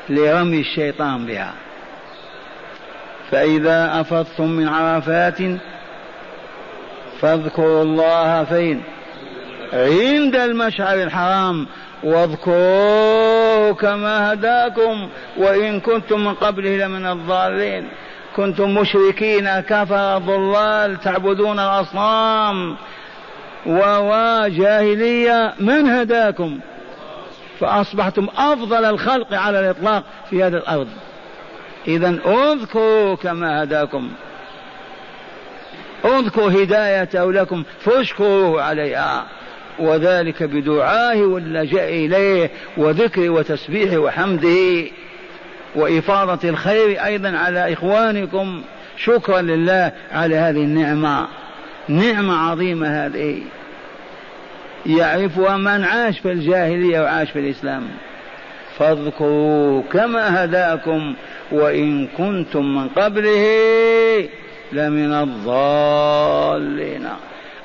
[0.10, 1.54] لرمي الشيطان بها.
[3.32, 5.40] فإذا أفضتم من عرفات
[7.22, 8.84] فاذكروا الله فين
[9.74, 11.68] عند المشعر الحرام
[12.04, 17.90] واذكروه كما هداكم وإن كنتم من قبله لمن الضالين.
[18.36, 22.78] كنتم مشركين كفر ضلال تعبدون الأصنام.
[23.66, 26.60] وجاهلية من هداكم؟
[27.60, 30.88] فأصبحتم أفضل الخلق على الإطلاق في هذه الأرض.
[31.88, 34.12] إذا اذكروا كما هداكم.
[36.06, 39.26] اذكروا هدايته لكم فاشكروا عليها.
[39.82, 44.86] وذلك بدعائه واللجاء إليه وذكره وتسبيحه وحمده.
[45.76, 48.62] وإفاضة الخير أيضا على إخوانكم.
[48.98, 51.28] شكرا لله على هذه النعمة.
[51.88, 53.42] نعمة عظيمة هذه.
[54.86, 57.84] يعرفها من عاش في الجاهلية وعاش في الإسلام.
[58.78, 61.16] فاذكروا كما هداكم.
[61.52, 63.48] وإن كنتم من قبله
[64.72, 67.08] لمن الضالين.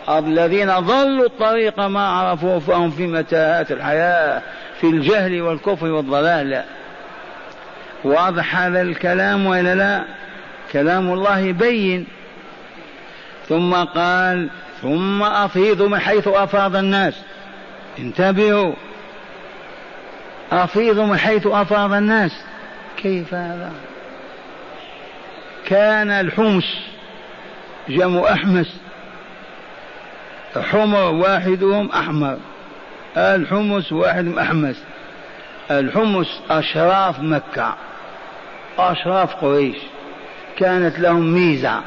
[0.08, 4.42] الذين ضلوا الطريق ما عرفوه فهم في متاهات الحياة
[4.80, 6.62] في الجهل والكفر والضلال.
[8.04, 10.04] واضح هذا الكلام وإلا لا؟
[10.72, 12.06] كلام الله يبين
[13.48, 14.50] ثم قال
[14.82, 17.14] ثم افيضوا من حيث أفاض الناس.
[17.98, 18.74] انتبهوا.
[20.52, 22.32] افيضوا من حيث أفاض الناس.
[22.96, 23.72] كيف هذا؟
[25.66, 26.64] كان الحمص
[27.88, 28.85] جمع احمس
[30.62, 32.36] حمر واحدهم أحمر.
[33.16, 34.82] الحمص واحد احمس
[35.70, 37.74] الحمص أشراف مكة.
[38.78, 39.76] أشراف قريش.
[40.58, 41.80] كانت لهم ميزة.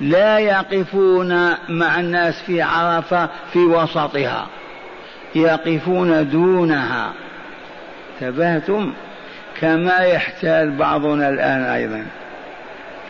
[0.00, 4.46] لا يقفون مع الناس في عرفة في وسطها.
[5.34, 7.12] يقفون دونها.
[8.20, 8.92] ثباتم
[9.60, 12.06] كما يحتال بعضنا الآن أيضا.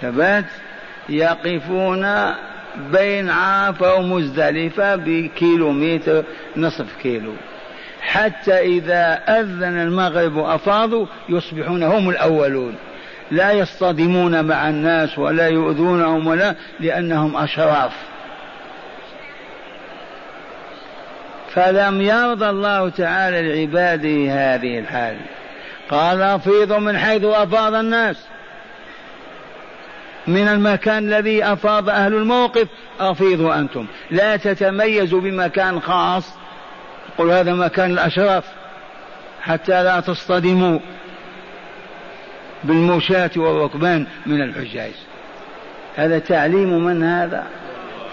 [0.03, 0.45] ثبات
[1.09, 2.05] يقفون
[2.93, 6.25] بين عرفة ومزدلفة بكيلومتر
[6.57, 7.33] نصف كيلو.
[8.01, 12.75] حتى إذا أذن المغرب وأفاضوا يصبحون هم الأولون.
[13.31, 17.93] لا يصطدمون مع الناس ولا يؤذونهم ولا لأنهم أشراف.
[21.55, 25.17] فلم يرضى الله تعالى لعباده هذه الحال.
[25.91, 28.17] قال أفيضوا من حيث أفاض الناس.
[30.29, 32.69] من المكان الذي أفاض أهل الموقف
[33.01, 33.87] أفيضوا أنتم.
[34.11, 36.35] لا تتميزوا بمكان خاص.
[37.19, 38.45] قل هذا مكان الأشراف.
[39.43, 40.79] حتى لا تصطدموا
[42.65, 44.93] بالمشاة والركبان من الحجاج.
[45.97, 47.45] هذا تعليم من هذا؟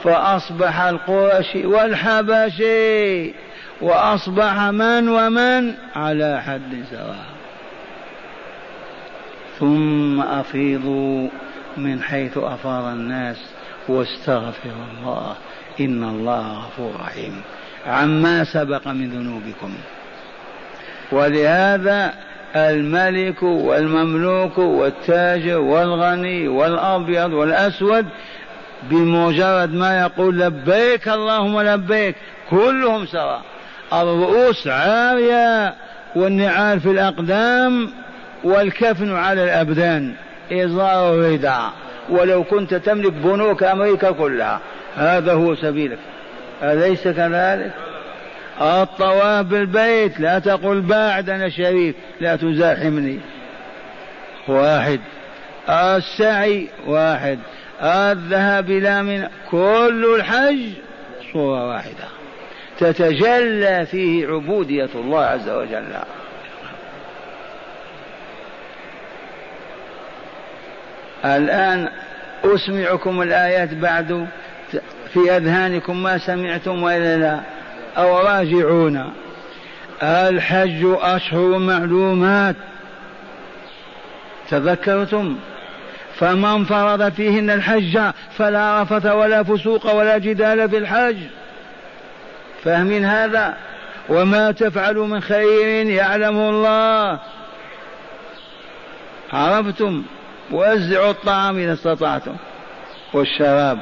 [0.03, 3.33] فأصبح القرشي والحبشي
[3.81, 7.25] وأصبح من ومن؟ على حد سواء.
[9.59, 11.27] ثم أفيضوا.
[11.77, 13.37] من حيث أفاض الناس
[13.87, 15.35] واستغفروا الله
[15.79, 17.41] إن الله غفور رحيم.
[17.87, 19.73] عما سبق من ذنوبكم.
[21.11, 22.13] ولهذا
[22.55, 28.05] الملك والمملوك والتاجر والغني والأبيض والأسود
[28.83, 32.15] بمجرد ما يقول لبيك اللهم لبيك
[32.49, 33.41] كلهم سواء.
[33.93, 35.73] الرؤوس عارية
[36.15, 37.89] والنعال في الأقدام
[38.43, 40.13] والكفن على الأبدان.
[40.53, 41.73] ازار الرداء.
[42.09, 44.59] ولو كنت تملك بنوك أمريكا كلها.
[44.95, 45.99] هذا هو سبيلك.
[46.63, 47.71] أليس كذلك؟
[48.61, 53.19] الطواف بالبيت لا تقل بعد أنا شريف لا تزاحمني.
[54.47, 54.99] واحد.
[55.69, 57.39] السعي واحد.
[57.81, 60.69] الذهاب إلى من كل الحج
[61.33, 62.07] صورة واحدة.
[62.79, 65.83] تتجلى فيه عبودية الله عز وجل.
[71.25, 71.89] الآن
[72.43, 74.27] أسمعكم الآيات بعد
[75.13, 77.39] في أذهانكم ما سمعتم وإلا لا
[77.97, 79.13] أو راجعون.
[80.03, 82.55] الحج أشهر معلومات.
[84.49, 85.37] تذكرتم؟
[86.15, 87.99] فمن فرض فيهن الحج
[88.37, 91.17] فلا رفث ولا فسوق ولا جدال في الحج.
[92.63, 93.53] فاهمين هذا؟
[94.09, 97.19] وما تفعلوا من خير يعلمه الله.
[99.33, 100.03] عرفتم؟
[100.53, 102.35] وزعوا الطعام إذا استطعتم.
[103.13, 103.77] والشراب.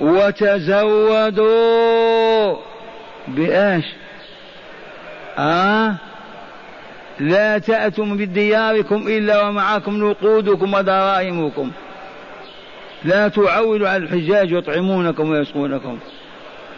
[0.00, 1.46] وتزودوا.
[3.28, 3.84] بإيش؟
[5.38, 5.94] آه؟
[7.20, 11.70] لا تأتوا بدياركم إلا ومعكم نقودكم ودراهمكم
[13.04, 15.98] لا تعولوا على الحجاج يطعمونكم ويسقونكم.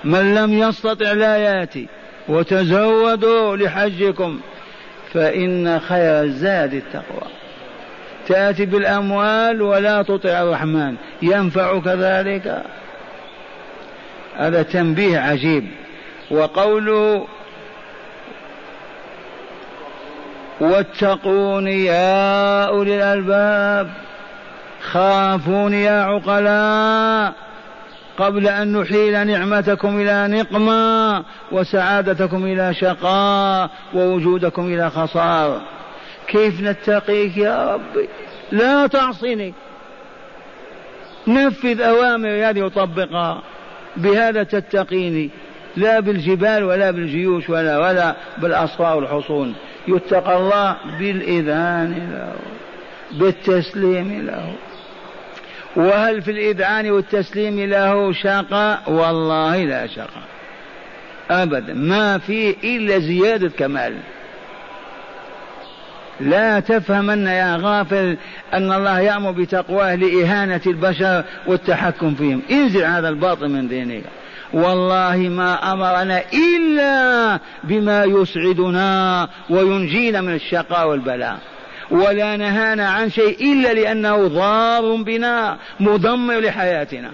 [0.05, 1.89] من لم يستطع لا يأتي.
[2.29, 4.41] وتزودوا لحجكم.
[5.15, 7.33] فإن خير الزاد التقوى.
[8.29, 10.95] تأتي بالأموال ولا تطع الرحمن.
[11.23, 12.63] ينفعك ذلك؟
[14.37, 15.69] هذا تنبيه عجيب.
[16.31, 17.27] وقوله
[20.61, 23.91] واتقون يا أولي الألباب.
[24.83, 27.52] خافون يا عقلاء.
[28.19, 35.61] قبل أن نحيل نعمتكم إلى نقمة وسعادتكم إلى شقاء ووجودكم إلى خسار.
[36.27, 38.09] كيف نتقيك يا ربي؟
[38.53, 39.55] لا تعصني
[41.27, 43.43] نفذ أوامر هذه وطبقها.
[43.97, 45.31] بهذا تتقيني.
[45.77, 49.55] لا بالجبال ولا بالجيوش ولا ولا بالأصفار والحصون.
[49.89, 52.35] يتقى الله بالإذان له
[53.19, 54.53] بالتسليم له
[55.77, 60.23] وهل في الإذعان والتسليم له شقاء والله لا شقاء
[61.31, 61.75] أبدا.
[61.75, 63.97] ما فيه إلا زيادة كمال.
[66.21, 68.17] لا تفهمن يا غافل
[68.55, 72.43] أن الله يأمر بتقواه لإهانة البشر والتحكم فيهم.
[72.51, 74.03] انزع هذا الباطل من دينك
[74.53, 81.39] والله ما أمرنا إلا بما يسعدنا وينجينا من الشقاء والبلاء.
[81.91, 87.11] ولا نهانا عن شيء إلا لأنه ضار بنا مدمر لحياتنا.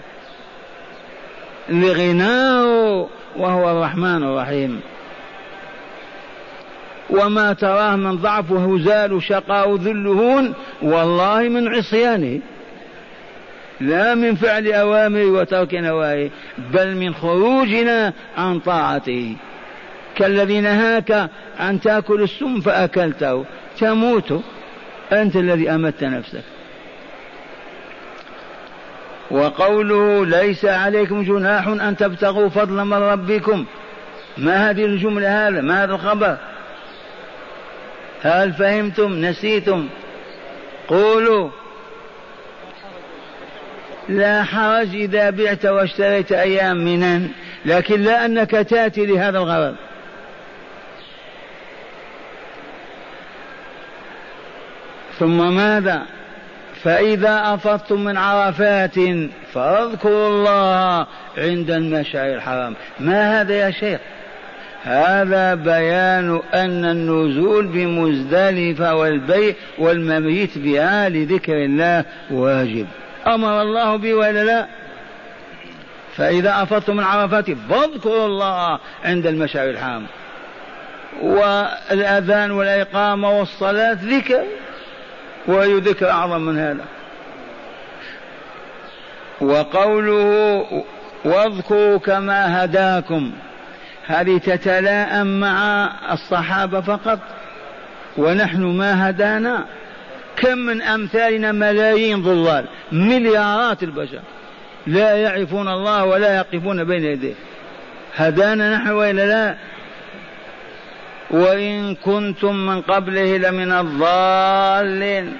[1.69, 4.81] لغناه وهو الرحمن الرحيم.
[7.11, 12.41] وما تراه من ضعف وهزال شقاء ذلهون والله من عصيانه.
[13.81, 16.31] لا من فعل أوامر وترك نواهي
[16.73, 19.37] بل من خروجنا عن طاعته.
[20.17, 23.45] كالذي نهاك أن تأكل السم فأكلته
[23.79, 24.43] تموت.
[25.13, 26.43] أنت الذي أمت نفسك.
[29.31, 33.65] وقوله ليس عليكم جناح أن تبتغوا فضلا من ربكم.
[34.39, 36.37] ما هذه الجملة؟ هذا ما هذا الخبر؟
[38.23, 39.89] هل فهمتم؟ نسيتم؟
[40.89, 41.51] قولوا.
[44.09, 47.29] لا حرج إذا بعت واشتريت أيام منن
[47.65, 49.75] لكن لا أنك تأتي لهذا الغرض.
[55.19, 56.03] ثم ماذا؟
[56.83, 58.95] فإذا أفضتم من عرفات
[59.53, 61.07] فاذكروا الله
[61.39, 62.75] عند المشعر الحرام.
[63.01, 64.01] ما هذا يا شيخ؟
[64.83, 72.87] هذا بيان أن النزول بمزدلفة والبيع والمبيت بها لذكر الله واجب.
[73.27, 74.67] أمر الله به ولا لا؟
[76.17, 80.07] فإذا أفضتم من عرفات فاذكروا الله عند المشعر الحرام.
[81.23, 84.43] والأذان والإقامة والصلاة ذكر.
[85.49, 86.85] وأي ذكر أعظم من هذا.
[89.41, 90.83] وقوله
[91.25, 93.33] واذكروا كما هداكم
[94.07, 97.19] هذه تتلاءم مع الصحابة فقط
[98.17, 99.65] ونحن ما هدانا.
[100.37, 104.21] كم من أمثالنا ملايين ضلال مليارات البشر
[104.87, 107.35] لا يعرفون الله ولا يقفون بين يديه.
[108.17, 109.55] هدانا نحن وإلا لا؟
[111.31, 115.37] وإن كنتم من قبله لمن الضالين.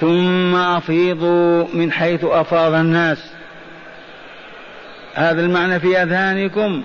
[0.00, 3.32] ثم أفيضوا من حيث أفاض الناس.
[5.14, 6.82] هذا المعنى في أذهانكم.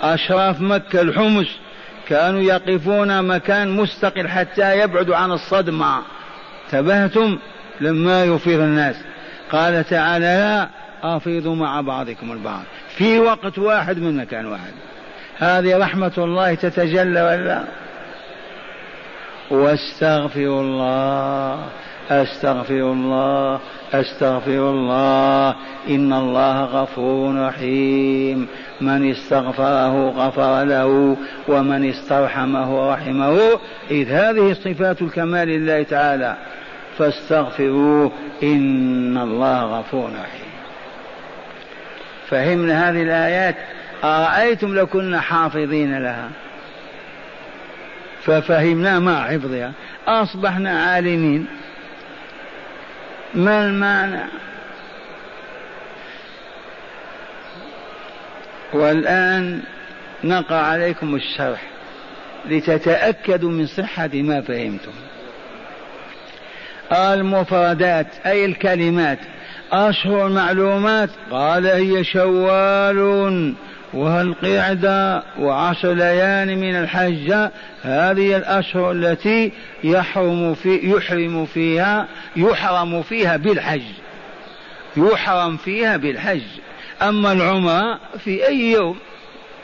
[0.00, 1.46] أشراف مكة الحمص
[2.08, 6.02] كانوا يقفون مكان مستقل حتى يبعدوا عن الصدمة.
[6.64, 7.38] انتبهتم؟
[7.80, 8.96] لما يفيض الناس.
[9.52, 10.68] قال تعالى لا
[11.16, 12.62] أفيضوا مع بعضكم البعض.
[12.96, 14.72] في وقت واحد من مكان واحد.
[15.38, 17.62] هذه رحمة الله تتجلى ولا
[19.50, 21.64] واستغفر الله
[22.10, 23.60] أستغفر الله
[23.94, 25.54] أستغفر الله.
[25.88, 28.48] إن الله غفور رحيم.
[28.80, 31.16] من استغفره غفر له
[31.48, 33.58] ومن استرحمه رحمه.
[33.90, 36.36] إذ هذه صفات الكمال لله تعالى.
[36.98, 38.12] فاستغفروه
[38.42, 40.52] إن الله غفور رحيم.
[42.28, 43.56] فهمنا هذه الآيات؟
[44.04, 46.30] ارايتم لو كنا حافظين لها.
[48.24, 49.72] ففهمنا مع حفظها.
[50.06, 51.46] أصبحنا عالمين.
[53.34, 54.22] ما المعنى؟
[58.72, 59.62] والآن
[60.24, 61.62] نقع عليكم الشرح
[62.46, 64.92] لتتأكدوا من صحة ما فهمتم.
[66.92, 69.18] المفردات أي الكلمات
[69.72, 73.54] أشهر المعلومات قال هي شوال
[73.92, 77.32] والقعدة وعشر ليالي من الحج
[77.82, 79.52] هذه الأشهر التي
[79.84, 83.82] يحرم في يحرم فيها يحرم فيها بالحج.
[84.96, 86.42] يحرم فيها بالحج.
[87.02, 88.98] أما العمرة في أي يوم؟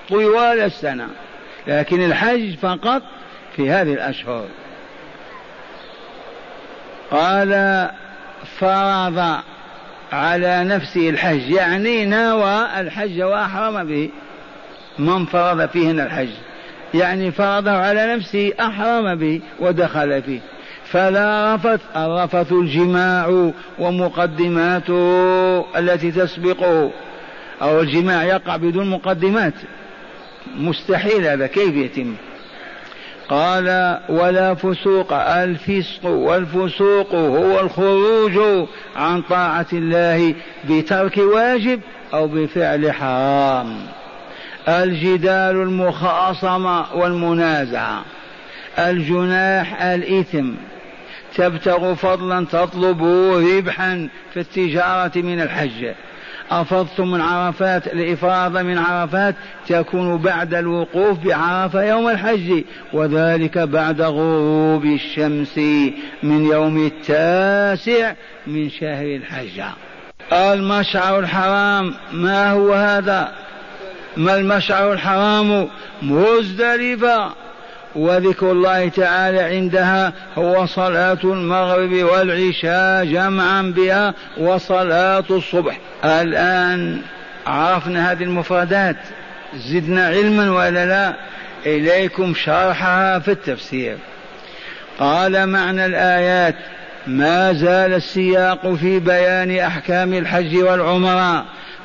[0.08, 1.08] طوال السنة.
[1.66, 3.02] لكن الحج فقط
[3.56, 4.46] في هذه الأشهر.
[7.10, 7.90] قال
[8.58, 9.42] فرض
[10.12, 11.50] على نفسه الحج.
[11.50, 14.10] يعني نوى الحج وأحرم به.
[14.98, 16.28] من فرض فيهن الحج.
[16.94, 20.40] يعني فرضه على نفسه أحرم به ودخل فيه.
[20.84, 21.80] فلا رفث.
[21.96, 24.98] الرفث الجماع ومقدماته
[25.78, 26.90] التي تسبقه
[27.62, 29.54] أو الجماع يقع بدون مقدمات.
[30.56, 31.46] مستحيل هذا.
[31.46, 32.14] كيف يتم؟
[33.28, 38.66] قال ولا فسوق الفسق والفسوق هو الخروج
[38.96, 40.34] عن طاعة الله
[40.70, 41.80] بترك واجب
[42.14, 43.76] أو بفعل حرام.
[44.68, 48.04] الجدال المخاصمة والمنازعة.
[48.78, 50.50] الجناح الإثم.
[51.36, 53.04] تبتغ فضلا تطلب
[53.56, 55.92] ربحا في التجارة من الحج.
[56.50, 59.34] أفضتم من عرفات الإفاضة من عرفات
[59.68, 65.58] تكون بعد الوقوف بعرفة يوم الحج وذلك بعد غروب الشمس
[66.22, 68.12] من يوم التاسع
[68.46, 69.62] من شهر الحج.
[70.32, 73.32] المشعر الحرام ما هو هذا؟
[74.16, 75.68] ما المشعر الحرام؟
[76.02, 77.43] مزدلفة.
[77.94, 85.78] وذكر الله تعالى عندها هو صلاة المغرب والعشاء جمعا بها وصلاة الصبح.
[86.04, 87.00] الآن
[87.46, 88.96] عرفنا هذه المفردات.
[89.56, 91.14] زدنا علما ولا لا؟
[91.66, 93.96] إليكم شرحها في التفسير.
[94.98, 96.54] قال معنى الآيات
[97.06, 101.44] ما زال السياق في بيان أحكام الحج والعمرة.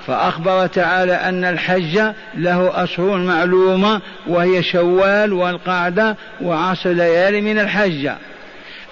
[0.10, 2.01] فأخبر تعالى أن الحج
[2.38, 8.16] له أشهر معلومة وهي شوال والقعدة وعشر ليالي من الحجة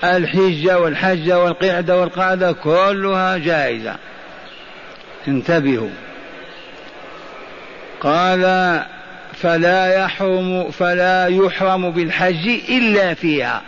[0.03, 3.95] الحجة والحجة والقعدة والقعدة كلها جائزة.
[5.27, 5.89] انتبهوا.
[8.01, 8.41] قال
[9.33, 13.61] فلا يحرم فلا يحرم بالحج إلا فيها.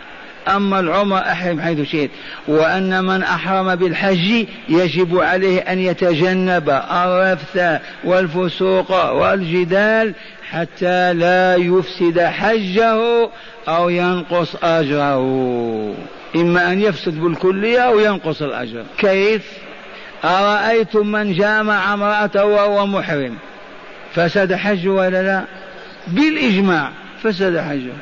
[0.48, 2.10] أما العمر أحرم حيث شئت.
[2.48, 10.14] وأن من أحرم بالحج يجب عليه أن يتجنب الرفث والفسوق والجدال
[10.50, 13.28] حتى لا يفسد حجه
[13.68, 15.94] أو ينقص أجره.
[16.36, 18.84] إما أن يفسد بالكلية أو ينقص الأجر.
[18.98, 19.42] كيف؟
[20.24, 23.34] أرأيتم من جامع امرأته وهو محرم؟
[24.14, 25.44] فسد حجه ولا لا؟
[26.06, 26.90] بالإجماع
[27.22, 27.92] فسد حجه.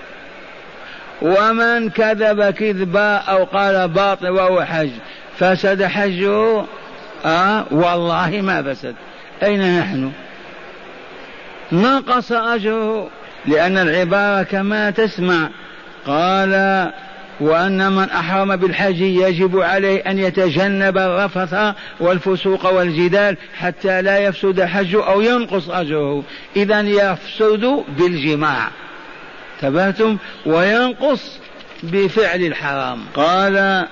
[1.23, 4.91] ومن كذب كذبا أو قال باطل وهو حج
[5.39, 6.65] فسد حجه؟
[7.25, 8.95] آه والله ما فسد.
[9.43, 10.13] أين نحن؟
[11.73, 13.09] نقص أجره
[13.47, 15.49] لأن العبارة كما تسمع.
[16.07, 16.91] قال
[17.41, 25.09] وأن من أحرم بالحج يجب عليه أن يتجنب الرفث والفسوق والجدال حتى لا يفسد حجه
[25.09, 26.23] أو ينقص أجره.
[26.57, 28.69] إذا يفسد بالجماع.
[29.63, 31.39] انتبهتم وينقص
[31.83, 32.99] بفعل الحرام.
[33.15, 33.87] قال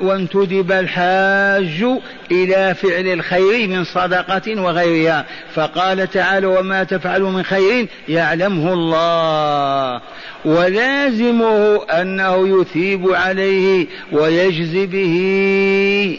[0.00, 1.84] وانتدب الحاج
[2.30, 5.24] إلى فعل الخير من صدقة وغيرها.
[5.54, 10.00] فقال تعالى وما تفعلوا من خير يعلمه الله.
[10.44, 16.18] ولازمه أنه يثيب عليه ويجزي به.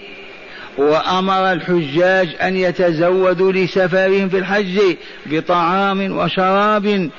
[0.78, 4.80] وأمر الحجاج أن يتزودوا لسفرهم في الحج
[5.26, 7.10] بطعام وشراب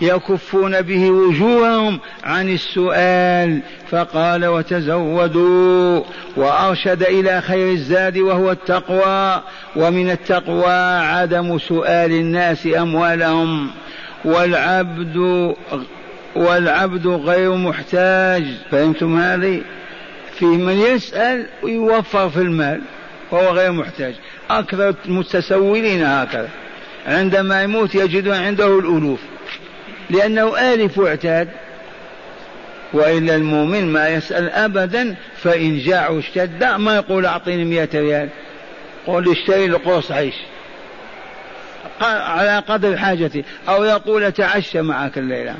[0.00, 6.02] يكفون به وجوههم عن السؤال فقال وتزودوا
[6.36, 9.42] وأرشد إلى خير الزاد وهو التقوى
[9.76, 13.70] ومن التقوى عدم سؤال الناس أموالهم
[14.24, 15.16] والعبد
[16.36, 18.44] والعبد غير محتاج.
[18.70, 19.60] فهمتم هذه؟
[20.38, 22.80] فيه من يسأل ويوفر في المال
[23.30, 24.14] وهو غير محتاج.
[24.50, 26.48] أكثر المتسولين هكذا.
[27.06, 29.20] عندما يموت يجدون عنده الألوف.
[30.10, 31.48] لأنه آلف واعتاد
[32.92, 38.28] وإلا المؤمن ما يسأل أبدا فإن جاع واشتد ما يقول أعطيني مئة ريال.
[39.06, 40.34] قول اشتري لي قرص عيش.
[42.00, 43.44] على قدر حاجتي.
[43.68, 45.54] أو يقول تعشى معك الليلة.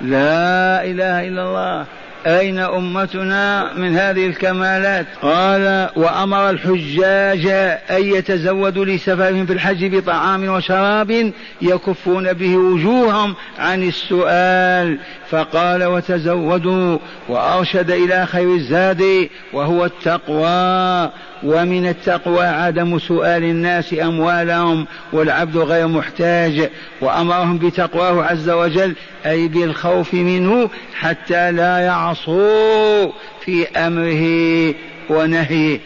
[0.00, 1.86] لا إله إلا الله.
[2.26, 7.46] أين أمتنا من هذه الكمالات؟ قال وأمر الحجاج
[7.90, 14.98] أن يتزودوا لسفرهم في الحج بطعام وشراب يكفون به وجوههم عن السؤال.
[15.30, 16.98] فقال وتزودوا
[17.28, 21.10] وأرشد إلى خير الزاد وهو التقوى.
[21.44, 26.70] ومن التقوى عدم سؤال الناس أموالهم والعبد غير محتاج
[27.00, 28.94] وأمرهم بتقواه عز وجل
[29.26, 33.12] أي بالخوف منه حتى لا يعصوا
[33.44, 34.74] في أمره
[35.10, 35.80] ونهيه.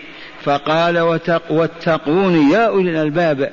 [0.44, 0.98] فقال
[1.50, 3.50] واتقون يا أولي الألباب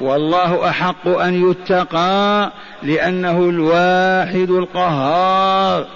[0.00, 2.52] والله أحق أن يتقى
[2.82, 5.86] لأنه الواحد القهار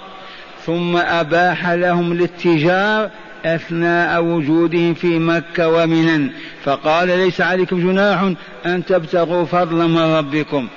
[0.65, 3.09] ثم أباح لهم الاتجار
[3.45, 6.29] أثناء وجودهم في مكة ومنن
[6.63, 8.31] فقال ليس عليكم جناح
[8.65, 10.67] أن تبتغوا فضلا من ربكم.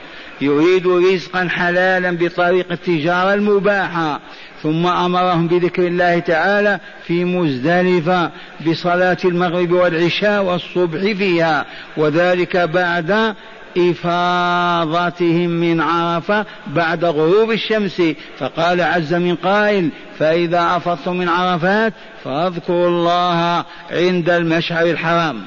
[0.41, 4.21] يريد رزقا حلالا بطريق التجارة المباحة.
[4.63, 8.31] ثم أمرهم بذكر الله تعالى في مزدلفة
[8.67, 11.67] بصلاة المغرب والعشاء والصبح فيها.
[11.97, 13.35] وذلك بعد
[13.79, 18.03] إفاضتهم من عرفة بعد غروب الشمس.
[18.39, 21.93] فقال عز من قائل فإذا أفضتم من عرفات
[22.25, 25.45] فاذكروا الله عند المشعر الحرام.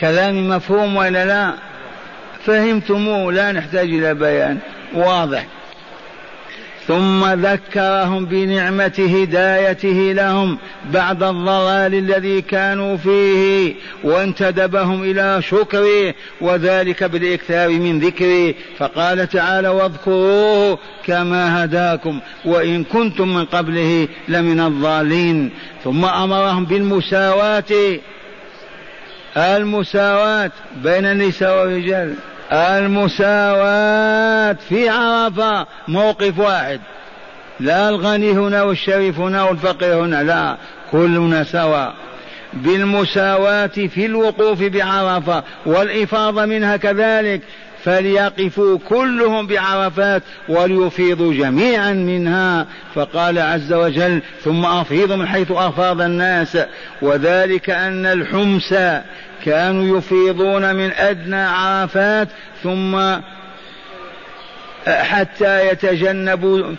[0.00, 1.52] كلام مفهوم ولا لا؟
[2.44, 4.58] فهمتموه لا نحتاج إلى بيان
[4.94, 5.46] واضح.
[6.86, 10.58] ثم ذكرهم بنعمة هدايته لهم
[10.90, 13.74] بعد الضلال الذي كانوا فيه
[14.04, 18.54] وانتدبهم إلى شكره وذلك بالإكثار من ذكره.
[18.78, 25.50] فقال تعالى واذكروه كما هداكم وإن كنتم من قبله لمن الضالين.
[25.84, 27.98] ثم أمرهم بالمساواة
[29.36, 30.50] المساواة
[30.82, 32.14] بين النساء والرجال.
[32.52, 36.80] المساواة في عرفة موقف واحد.
[37.60, 40.56] لا الغني هنا والشريف هنا والفقير هنا لا
[40.90, 41.94] كلنا سواء
[42.52, 47.40] بالمساواة في الوقوف بعرفة والإفاضة منها كذلك
[47.84, 52.66] فليقفوا كلهم بعرفات وليفيضوا جميعا منها.
[52.94, 56.58] فقال عز وجل ثم أفيضوا من حيث أفاض الناس.
[57.02, 58.74] وذلك أن الحمس
[59.44, 62.28] كانوا يفيضون من أدنى عرفات
[62.62, 63.16] ثم
[64.86, 66.74] حتى يتجنبوا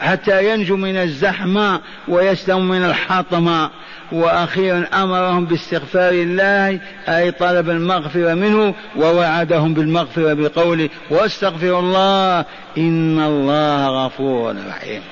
[0.00, 3.70] حتى ينجوا من الزحمة ويسلموا من الحطمة.
[4.12, 12.44] وأخيرا أمرهم باستغفار الله أي طلب المغفرة منه ووعدهم بالمغفرة بقوله واستغفر الله
[12.78, 15.02] إن الله غفور رحيم.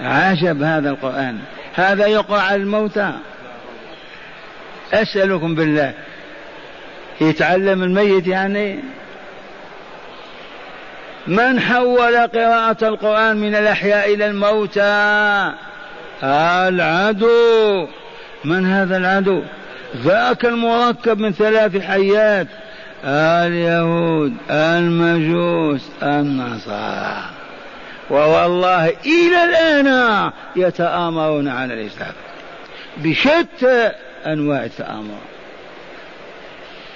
[0.00, 1.38] عجب هذا القرآن.
[1.74, 3.12] هذا يقع على الموتى.
[4.92, 5.94] أسألكم بالله.
[7.20, 8.78] يتعلم الميت يعني؟
[11.26, 15.52] من حول قراءة القرآن من الأحياء إلى الموتى؟
[16.22, 17.88] العدو.
[18.44, 19.42] من هذا العدو؟
[19.96, 22.46] ذاك المركب من ثلاث حيات.
[23.04, 27.24] اليهود المجوس النصارى.
[28.10, 32.12] ووالله إلى الآن يتآمرون على الإسلام.
[32.96, 33.92] بشتى
[34.26, 35.18] أنواع التآمر.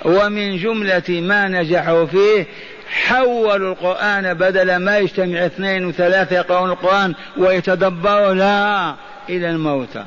[0.05, 2.47] ومن جملة ما نجحوا فيه
[2.89, 8.95] حولوا القرآن بدل ما يجتمع اثنين وثلاثة يقرؤون القرآن ويتدبروا لا
[9.29, 10.05] إلى الموتى.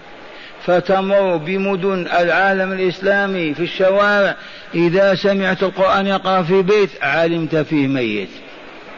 [0.65, 4.35] فتمر بمدن العالم الإسلامي في الشوارع.
[4.75, 8.29] إذا سمعت القرآن يقرأ في بيت علمت فيه ميت.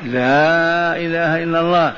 [0.03, 1.93] لا إله إلا الله.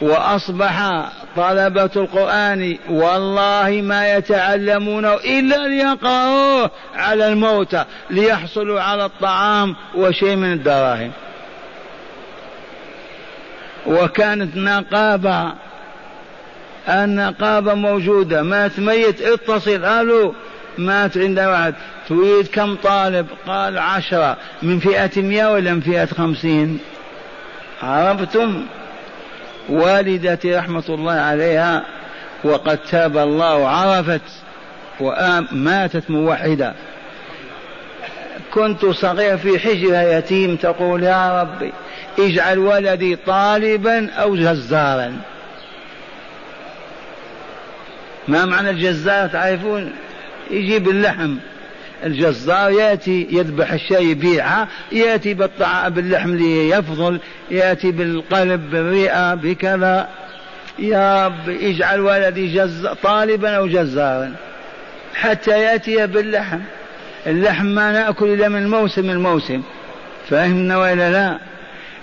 [0.00, 1.02] وأصبح
[1.36, 11.10] طلبة القرآن والله ما يتعلمون إلا ليقرأوه على الموتى ليحصلوا على الطعام وشيء من الدراهم.
[13.86, 15.52] وكانت نقابة
[16.88, 20.32] النقابة موجودة مات ميت اتصل قالوا
[20.78, 21.74] مات عند واحد.
[22.08, 24.36] تريد كم طالب؟ قال عشرة.
[24.62, 26.78] من فئة مئة ولا من فئة خمسين؟
[27.82, 28.66] عرفتم؟
[29.68, 31.84] والدتي رحمة الله عليها
[32.44, 34.20] وقد تاب الله عرفت
[35.00, 36.74] وماتت موحدة.
[38.54, 41.72] كنت صغير في حجرها يتيم تقول يا ربي
[42.18, 45.16] اجعل ولدي طالبا أو جزارا.
[48.28, 49.92] ما معنى الجزار؟ تعرفون؟
[50.50, 51.36] يجيب اللحم.
[52.04, 60.08] الجزار يأتي يذبح الشيء يبيعها يأتي بالطعام باللحم ليفضل يأتي بالقلب بالرئة بكذا.
[60.78, 64.34] يا رب اجعل ولدي جز طالبا أو جزارا.
[65.14, 66.60] حتى يأتي باللحم.
[67.26, 69.62] اللحم ما نأكل إلا من موسم الموسم
[70.28, 71.38] فهمنا ولا لا؟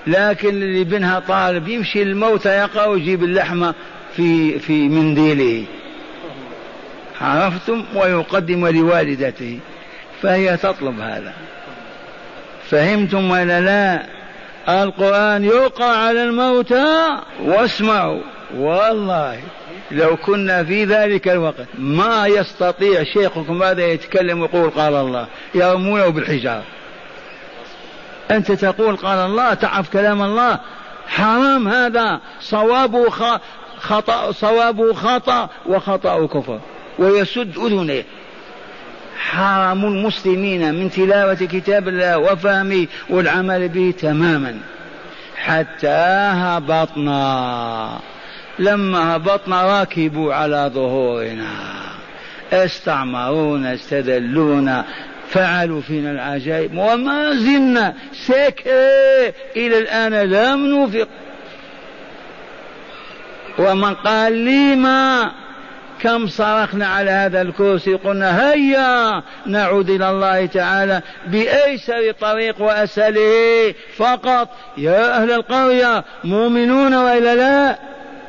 [0.08, 3.74] لكن اللي بنها طالب يمشي الموت يقرأ ويجيب اللحمه
[4.16, 5.66] في في منديله.
[7.22, 9.60] عرفتم؟ ويقدم لوالدته.
[10.22, 11.34] فهي تطلب هذا.
[12.70, 14.06] فهمتم ولا لا؟
[14.84, 18.22] القرآن يقع على الموتى واسمعوا.
[18.56, 19.40] والله
[19.92, 25.28] لو كنا في ذلك الوقت ما يستطيع شيخكم هذا يتكلم ويقول قال الله.
[25.56, 26.64] يرمونه بالحجار
[28.32, 30.60] أنت تقول قال الله تعرف كلام الله؟
[31.08, 32.20] حرام هذا.
[32.42, 33.10] صوابه
[33.80, 36.60] خطأ صوابه خطأ وخطأ كفر.
[37.00, 38.06] ويسد أذنيه
[39.20, 44.60] حرام المسلمين من تلاوة كتاب الله وفهمه والعمل به تماما.
[45.36, 48.00] حتى هبطنا.
[48.60, 51.50] لما هبطنا ركبوا على ظهورنا.
[52.54, 54.86] استعمرونا استذلونا
[55.30, 56.78] فعلوا فينا العجائب.
[56.78, 61.08] وما زلنا سكري إلى الآن لم نفق
[63.60, 65.32] ومن قال لي ما
[66.02, 74.50] كم صرخنا على هذا الكرسي قلنا هيا نعود إلى الله تعالى بأيسر طريق وأسهله فقط.
[74.78, 77.80] يا أهل القرية مؤمنون وإلا لا؟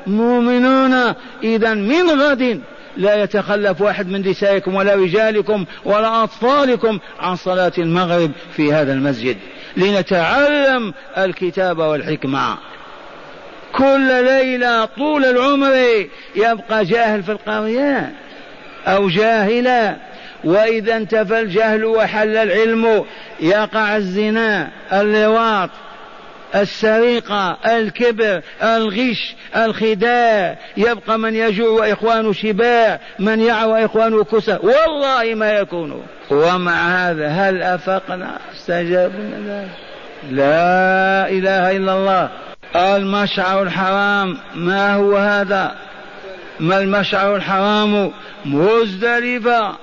[0.06, 1.14] مؤمنون.
[1.42, 2.60] إذا من غد
[2.96, 9.36] لا يتخلف واحد من نسائكم ولا رجالكم ولا أطفالكم عن صلاة المغرب في هذا المسجد.
[9.76, 12.58] لنتعلم الكتاب والحكمة.
[13.72, 16.06] كل ليلة طول العمر
[16.36, 18.12] يبقى جاهل في القرية
[18.86, 19.96] أو جاهلا
[20.44, 23.04] وإذا انتفى الجهل وحل العلم
[23.40, 25.70] يقع الزنا اللواط
[26.54, 30.58] السرقة الكبر الغش الخداع.
[30.76, 36.02] يبقى من يجوع وإخوانه شباع من يعى وإخوانه كسى والله ما يكون.
[36.30, 39.68] ومع هذا هل أفقنا؟ استجابنا
[40.30, 42.30] لا إله إلا الله.
[42.76, 45.74] المشعر الحرام؟ ما هو هذا؟
[46.60, 48.10] ما المشعر الحرام؟
[48.44, 49.76] مزدلفة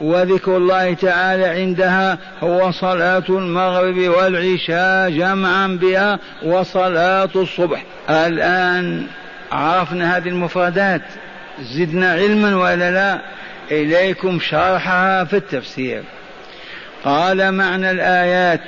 [0.00, 7.84] وذكر الله تعالى عندها هو صلاة المغرب والعشاء جمعا بها وصلاة الصبح.
[8.10, 9.06] الآن
[9.52, 11.02] عرفنا هذه المفردات.
[11.60, 13.20] زدنا علما ولا لا؟
[13.70, 16.02] إليكم شرحها في التفسير.
[17.04, 18.60] قال معنى الآيات.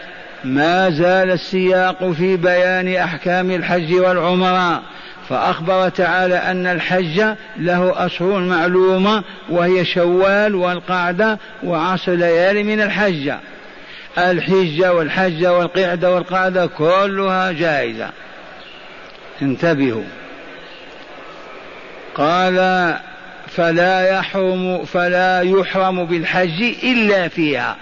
[0.45, 4.83] ما زال السياق في بيان أحكام الحج والعمرة
[5.29, 7.25] فأخبر تعالى أن الحج
[7.59, 13.33] له اشهر معلومة وهي شوال والقعدة وعشر ليالي من الحج.
[14.19, 18.11] الحجه والحج والقعدة والقعدة كلها جائزة.
[19.43, 20.05] انتبهوا.
[22.15, 22.57] قال
[23.49, 27.77] فلا يحرم فلا يحرم بالحج إلا فيها.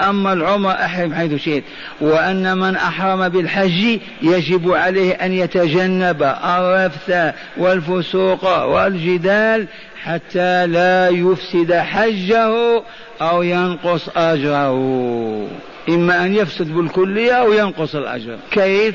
[0.00, 1.64] أما العمر أحرم حيث شئت.
[2.00, 9.66] وأن من أحرم بالحج يجب عليه أن يتجنب الرفث والفسوق والجدال
[10.02, 12.82] حتى لا يفسد حجه
[13.20, 14.78] أو ينقص أجره.
[15.88, 18.38] إما أن يفسد بالكلية أو ينقص الأجر.
[18.50, 18.94] كيف؟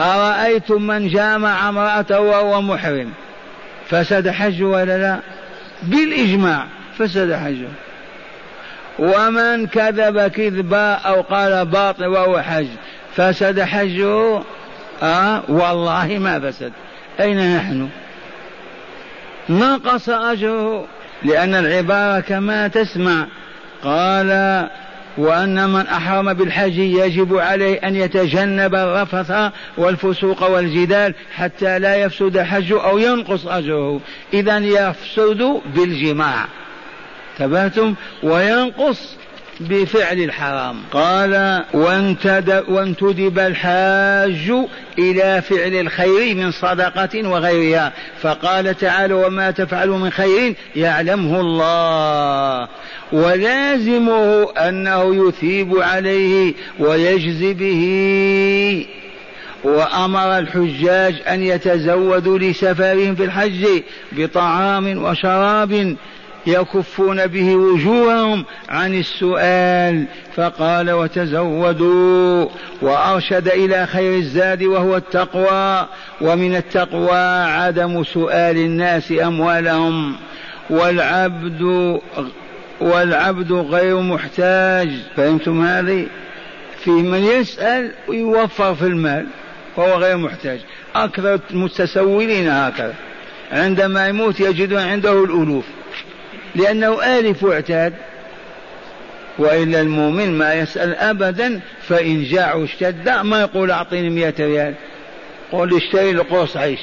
[0.00, 3.10] أرأيتم من جامع امرأته وهو محرم؟
[3.88, 5.20] فسد حجه ولا لا؟
[5.82, 6.66] بالإجماع
[6.98, 7.68] فسد حجه.
[8.98, 12.66] ومن كذب كذبا أو قال باطل وهو حج
[13.16, 14.40] فسد حجه
[15.02, 16.72] آه والله ما فسد.
[17.20, 17.88] أين نحن؟
[19.48, 20.86] نقص أجره؟
[21.22, 23.26] لأن العبارة كما تسمع
[23.84, 24.68] قال
[25.18, 32.84] وأن من أحرم بالحج يجب عليه أن يتجنب الرفث والفسوق والجدال حتى لا يفسد حجه
[32.84, 34.00] أو ينقص أجره.
[34.34, 36.44] إذا يفسد بالجماع.
[37.40, 39.16] انتبهتم وينقص
[39.60, 40.76] بفعل الحرام.
[40.92, 41.64] قال
[42.68, 44.52] وانتدب الحاج
[44.98, 47.92] إلى فعل الخير من صدقة وغيرها.
[48.20, 52.68] فقال تعالى وما تفعلوا من خير يعلمه الله.
[53.12, 58.86] ولازمه أنه يثيب عليه ويجزي به.
[59.64, 63.66] وأمر الحجاج أن يتزودوا لسفرهم في الحج
[64.12, 65.96] بطعام وشراب
[66.48, 70.04] يكفون به وجوههم عن السؤال
[70.36, 72.48] فقال وتزودوا
[72.82, 75.86] وأرشد إلى خير الزاد وهو التقوى
[76.20, 80.16] ومن التقوى عدم سؤال الناس أموالهم
[80.70, 81.62] والعبد
[82.80, 86.06] والعبد غير محتاج فهمتم هذه؟
[86.84, 89.26] فيه من يسأل ويوفر في المال
[89.76, 90.60] وهو غير محتاج
[90.94, 92.94] أكثر المتسولين هكذا
[93.52, 95.64] عندما يموت يجدون عنده الألوف
[96.58, 97.92] لأنه آلف واعتاد.
[99.38, 104.74] وإلا المؤمن ما يسأل أبدا فإن جاع واشتد ما يقول أعطيني مئة ريال.
[105.52, 106.80] قول اشتري له قرص عيش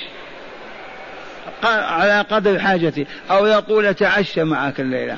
[1.63, 3.05] على قدر حاجتي.
[3.31, 5.17] أو يقول تعشى معك الليلة.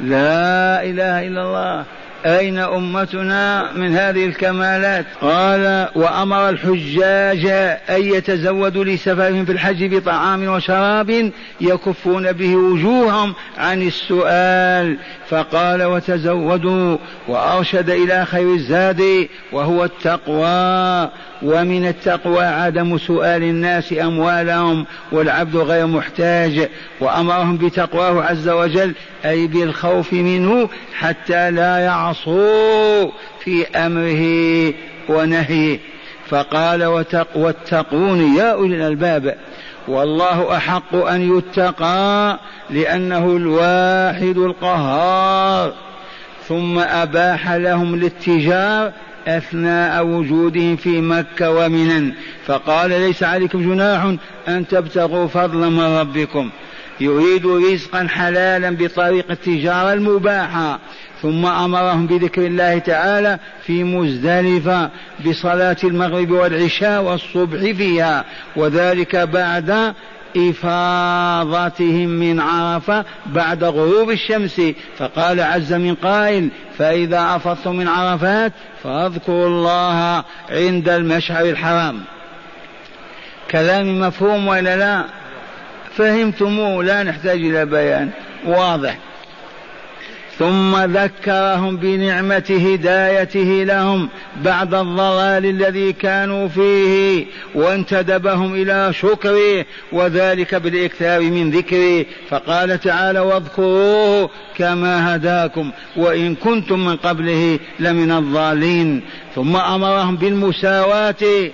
[0.00, 1.84] لا إله إلا الله.
[2.26, 7.46] أين أمتنا من هذه الكمالات؟ قال وأمر الحجاج
[7.90, 14.98] أن يتزودوا لسفرهم في الحج بطعام وشراب يكفون به وجوههم عن السؤال.
[15.28, 16.96] فقال وتزودوا
[17.28, 21.10] وأرشد إلى خير الزاد وهو التقوى.
[21.42, 26.68] ومن التقوى عدم سؤال الناس أموالهم والعبد غير محتاج
[27.00, 33.10] وأمرهم بتقواه عز وجل أي بالخوف منه حتى لا يعصوا
[33.44, 34.74] في أمره
[35.08, 35.78] ونهيه.
[36.28, 36.84] فقال
[37.34, 39.36] واتقون يا أولي الألباب.
[39.88, 42.38] والله أحق أن يتقى
[42.70, 45.72] لأنه الواحد القهار.
[46.48, 48.92] ثم أباح لهم الاتجار
[49.28, 52.12] أثناء وجودهم في مكة ومنا
[52.46, 54.14] فقال ليس عليكم جناح
[54.48, 56.50] أن تبتغوا فضلا من ربكم.
[57.00, 60.78] يريد رزقا حلالا بطريق التجارة المباحة.
[61.22, 64.90] ثم أمرهم بذكر الله تعالى في مزدلفة
[65.26, 68.24] بصلاة المغرب والعشاء والصبح فيها
[68.56, 69.94] وذلك بعد
[70.36, 74.60] إفاضتهم من عرفة بعد غروب الشمس.
[74.98, 76.48] فقال عز من قائل
[76.78, 78.52] فإذا أفضتم من عرفات
[78.82, 82.00] فاذكروا الله عند المشعر الحرام.
[83.50, 85.04] كلام مفهوم ولا لا؟
[85.96, 88.10] فهمتموه لا نحتاج إلى بيان
[88.46, 88.98] واضح.
[90.38, 101.20] ثم ذكرهم بنعمة هدايته لهم بعد الضلال الذي كانوا فيه وانتدبهم إلى شكره وذلك بالإكثار
[101.20, 102.06] من ذكره.
[102.30, 109.02] فقال تعالى واذكروه كما هداكم وإن كنتم من قبله لمن الضالين.
[109.34, 111.50] ثم أمرهم بالمساواة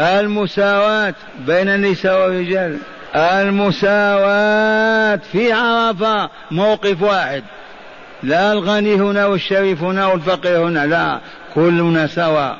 [0.00, 1.14] المساواة
[1.46, 2.78] بين النساء والرجال.
[3.16, 7.42] المساواة في عرفة موقف واحد.
[8.22, 11.20] لا الغني هنا والشريف هنا والفقير هنا لا
[11.54, 12.58] كلنا سواء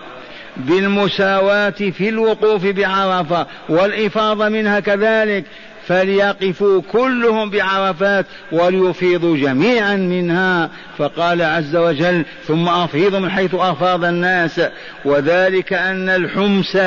[0.57, 5.44] بالمساواة في الوقوف بعرفة والإفاضة منها كذلك
[5.86, 10.70] فليقفوا كلهم بعرفات وليفيضوا جميعا منها.
[10.99, 14.61] فقال عز وجل ثم أفيضوا من حيث أفاض الناس.
[15.05, 16.78] وذلك أن الحمس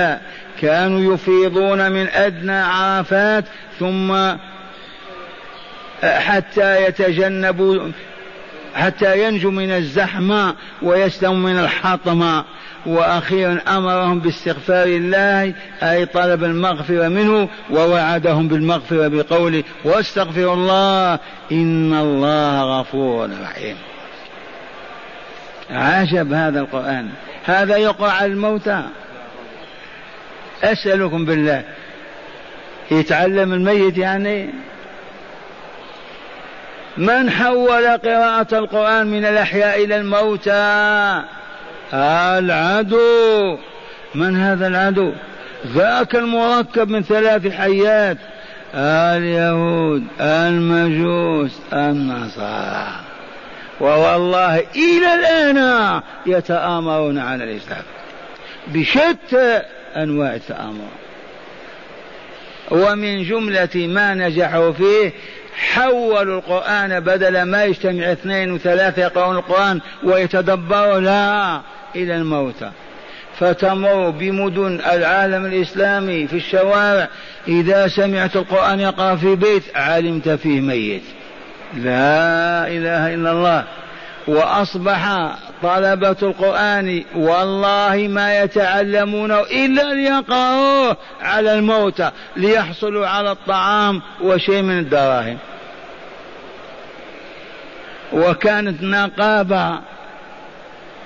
[0.62, 3.46] كانوا يفيضون من أدنى عرفات
[3.80, 4.36] ثم
[6.04, 7.92] حتى يتجنبوا
[8.76, 12.46] حتى ينجوا من الزحمة ويسلموا من الحطمة.
[12.86, 15.54] وأخيرا أمرهم باستغفار الله
[15.84, 21.20] أي طلب المغفرة منه ووعدهم بالمغفرة بقوله واستغفر الله
[21.52, 23.76] إن الله غفور رحيم.
[25.70, 27.10] عجب هذا القرآن.
[27.46, 28.84] هذا يقرأ على الموتى.
[30.64, 31.64] أسألكم بالله.
[32.92, 34.50] يتعلم الميت يعني؟
[36.98, 41.24] من حول قراءة القرآن من الأحياء إلى الموتى؟
[41.94, 43.58] العدو.
[44.16, 45.12] من هذا العدو؟
[45.68, 48.18] ذاك المركب من ثلاث حيات.
[48.76, 52.88] اليهود المجوس النصارى.
[53.82, 57.84] ووالله إلى الآن يتآمرون على الإسلام.
[58.68, 59.62] بشتى
[59.96, 60.90] أنواع التآمر.
[62.72, 65.12] ومن جملة ما نجحوا فيه
[65.56, 71.62] حولوا القرآن بدل ما يجتمع اثنين وثلاثة يقرؤون القرآن ويتدبروا لا
[71.96, 72.72] إلى الموتى.
[73.40, 77.08] فتمر بمدن العالم الإسلامي في الشوارع
[77.48, 81.04] إذا سمعت القرآن يقرأ في بيت علمت فيه ميت.
[81.74, 83.64] لا إله إلا الله.
[84.28, 85.32] وأصبح
[85.64, 95.38] طلبة القرآن والله ما يتعلمونه إلا ليقرأوه على الموتى ليحصلوا على الطعام وشيء من الدراهم.
[98.14, 99.80] وكانت نقابة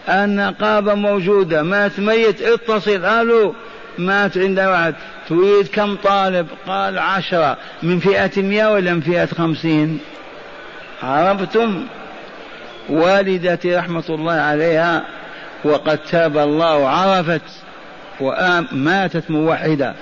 [0.10, 3.54] النقابة موجودة مات ميت اتصل قالوا
[3.98, 4.96] مات عند واحد
[5.30, 10.00] تريد كم طالب؟ قال عشرة من فئة مئة ولا من فئة خمسين؟
[11.04, 11.86] عرفتم؟
[12.90, 15.04] والدتي رحمة الله عليها
[15.64, 17.42] وقد تاب الله عرفت
[18.20, 19.94] وماتت موحدة.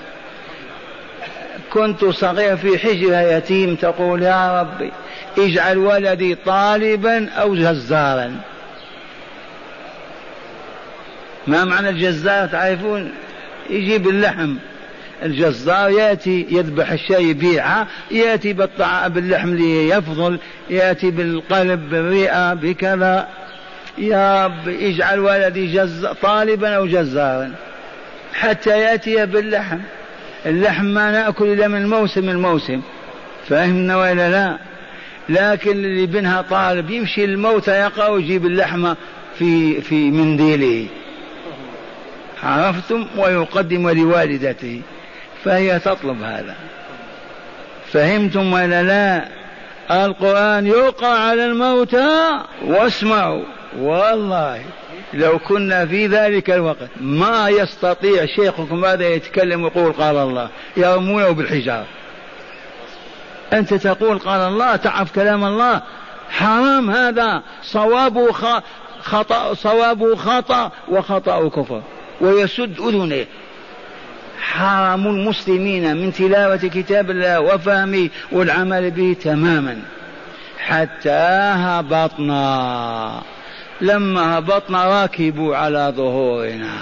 [1.72, 4.92] كنت صغير في حجرها يتيم تقول يا ربي
[5.38, 8.36] اجعل ولدي طالبا أو جزارا.
[11.46, 13.12] ما معنى الجزار؟ تعرفون؟
[13.70, 14.54] يجيب اللحم.
[15.24, 20.38] الجزار يأتي يذبح الشاي يبيعها يأتي بالطعام باللحم ليفضل
[20.70, 23.28] يأتي بالقلب بالرئة بكذا.
[23.98, 27.54] يا رب اجعل ولدي جز طالبا أو جزارا.
[28.34, 29.78] حتى يأتي باللحم.
[30.46, 32.82] اللحم ما نأكل إلا من موسم الموسم
[33.48, 34.58] فهمنا ولا لا؟
[35.28, 38.96] لكن اللي بنها طالب يمشي الموتى يقرأ ويجيب اللحمه
[39.38, 40.86] في في منديله.
[42.42, 44.80] عرفتم؟ ويقدم لوالدته.
[45.44, 46.54] فهي تطلب هذا.
[47.92, 49.28] فهمتم ولا لا؟
[50.04, 53.44] القرآن يقرأ على الموتى واسمعوا.
[53.78, 54.62] والله
[55.14, 61.86] لو كنا في ذلك الوقت ما يستطيع شيخكم هذا يتكلم ويقول قال الله يرمونه بالحجارة
[63.52, 65.82] أنت تقول قال الله تعرف كلام الله؟
[66.30, 67.42] حرام هذا.
[67.62, 68.32] صوابه
[69.02, 71.82] خطأ صوابه خطأ وخطأ كفر.
[72.20, 73.26] ويسد أذنه.
[74.40, 79.76] حرام المسلمين من تلاوة كتاب الله وفهمه والعمل به تماما.
[80.58, 83.22] حتى هبطنا.
[83.80, 86.72] لما هبطنا ركبوا على ظهورنا.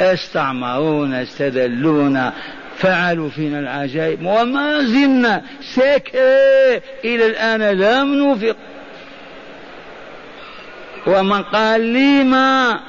[0.00, 2.32] استعمرونا استدلونا
[2.78, 4.26] فعلوا فينا العجائب.
[4.26, 8.56] وما زلنا سكر إلى الآن لم نفق
[11.06, 12.80] ومن قال لي ما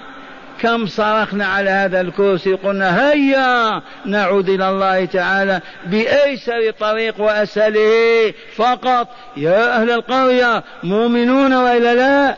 [0.62, 9.08] كم صرخنا على هذا الكرسي قلنا هيا نعود إلى الله تعالى بأيسر طريق وأسهله فقط.
[9.38, 12.38] يا أهل القرية مؤمنون وإلا لا؟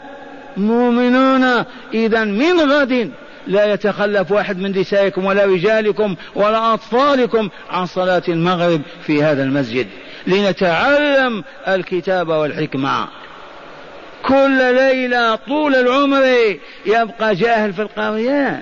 [0.58, 1.66] مؤمنون.
[1.94, 3.12] إذا من غد
[3.48, 9.88] لا يتخلف واحد من نسائكم ولا رجالكم ولا أطفالكم عن صلاة المغرب في هذا المسجد.
[10.28, 13.08] لنتعلم الكتاب والحكمة.
[14.26, 16.24] كل ليلة طول العمر
[16.86, 18.62] يبقى جاهل في القرية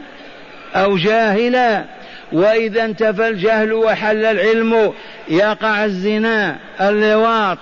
[0.76, 1.86] أو جاهلا
[2.32, 4.94] وإذا انتفى الجهل وحل العلم
[5.30, 7.58] يقع الزنا اللواط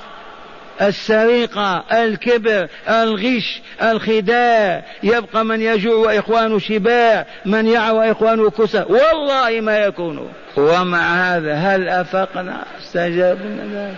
[0.81, 4.83] السرقة الكبر الغش الخداع.
[5.03, 10.29] يبقى من يجوع وإخوانه شباع من يعى وإخوانه كسى والله ما يكون.
[10.57, 13.93] ومع هذا هل أفقنا؟ استجابنا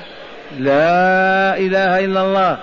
[0.59, 2.57] لا إله إلا الله.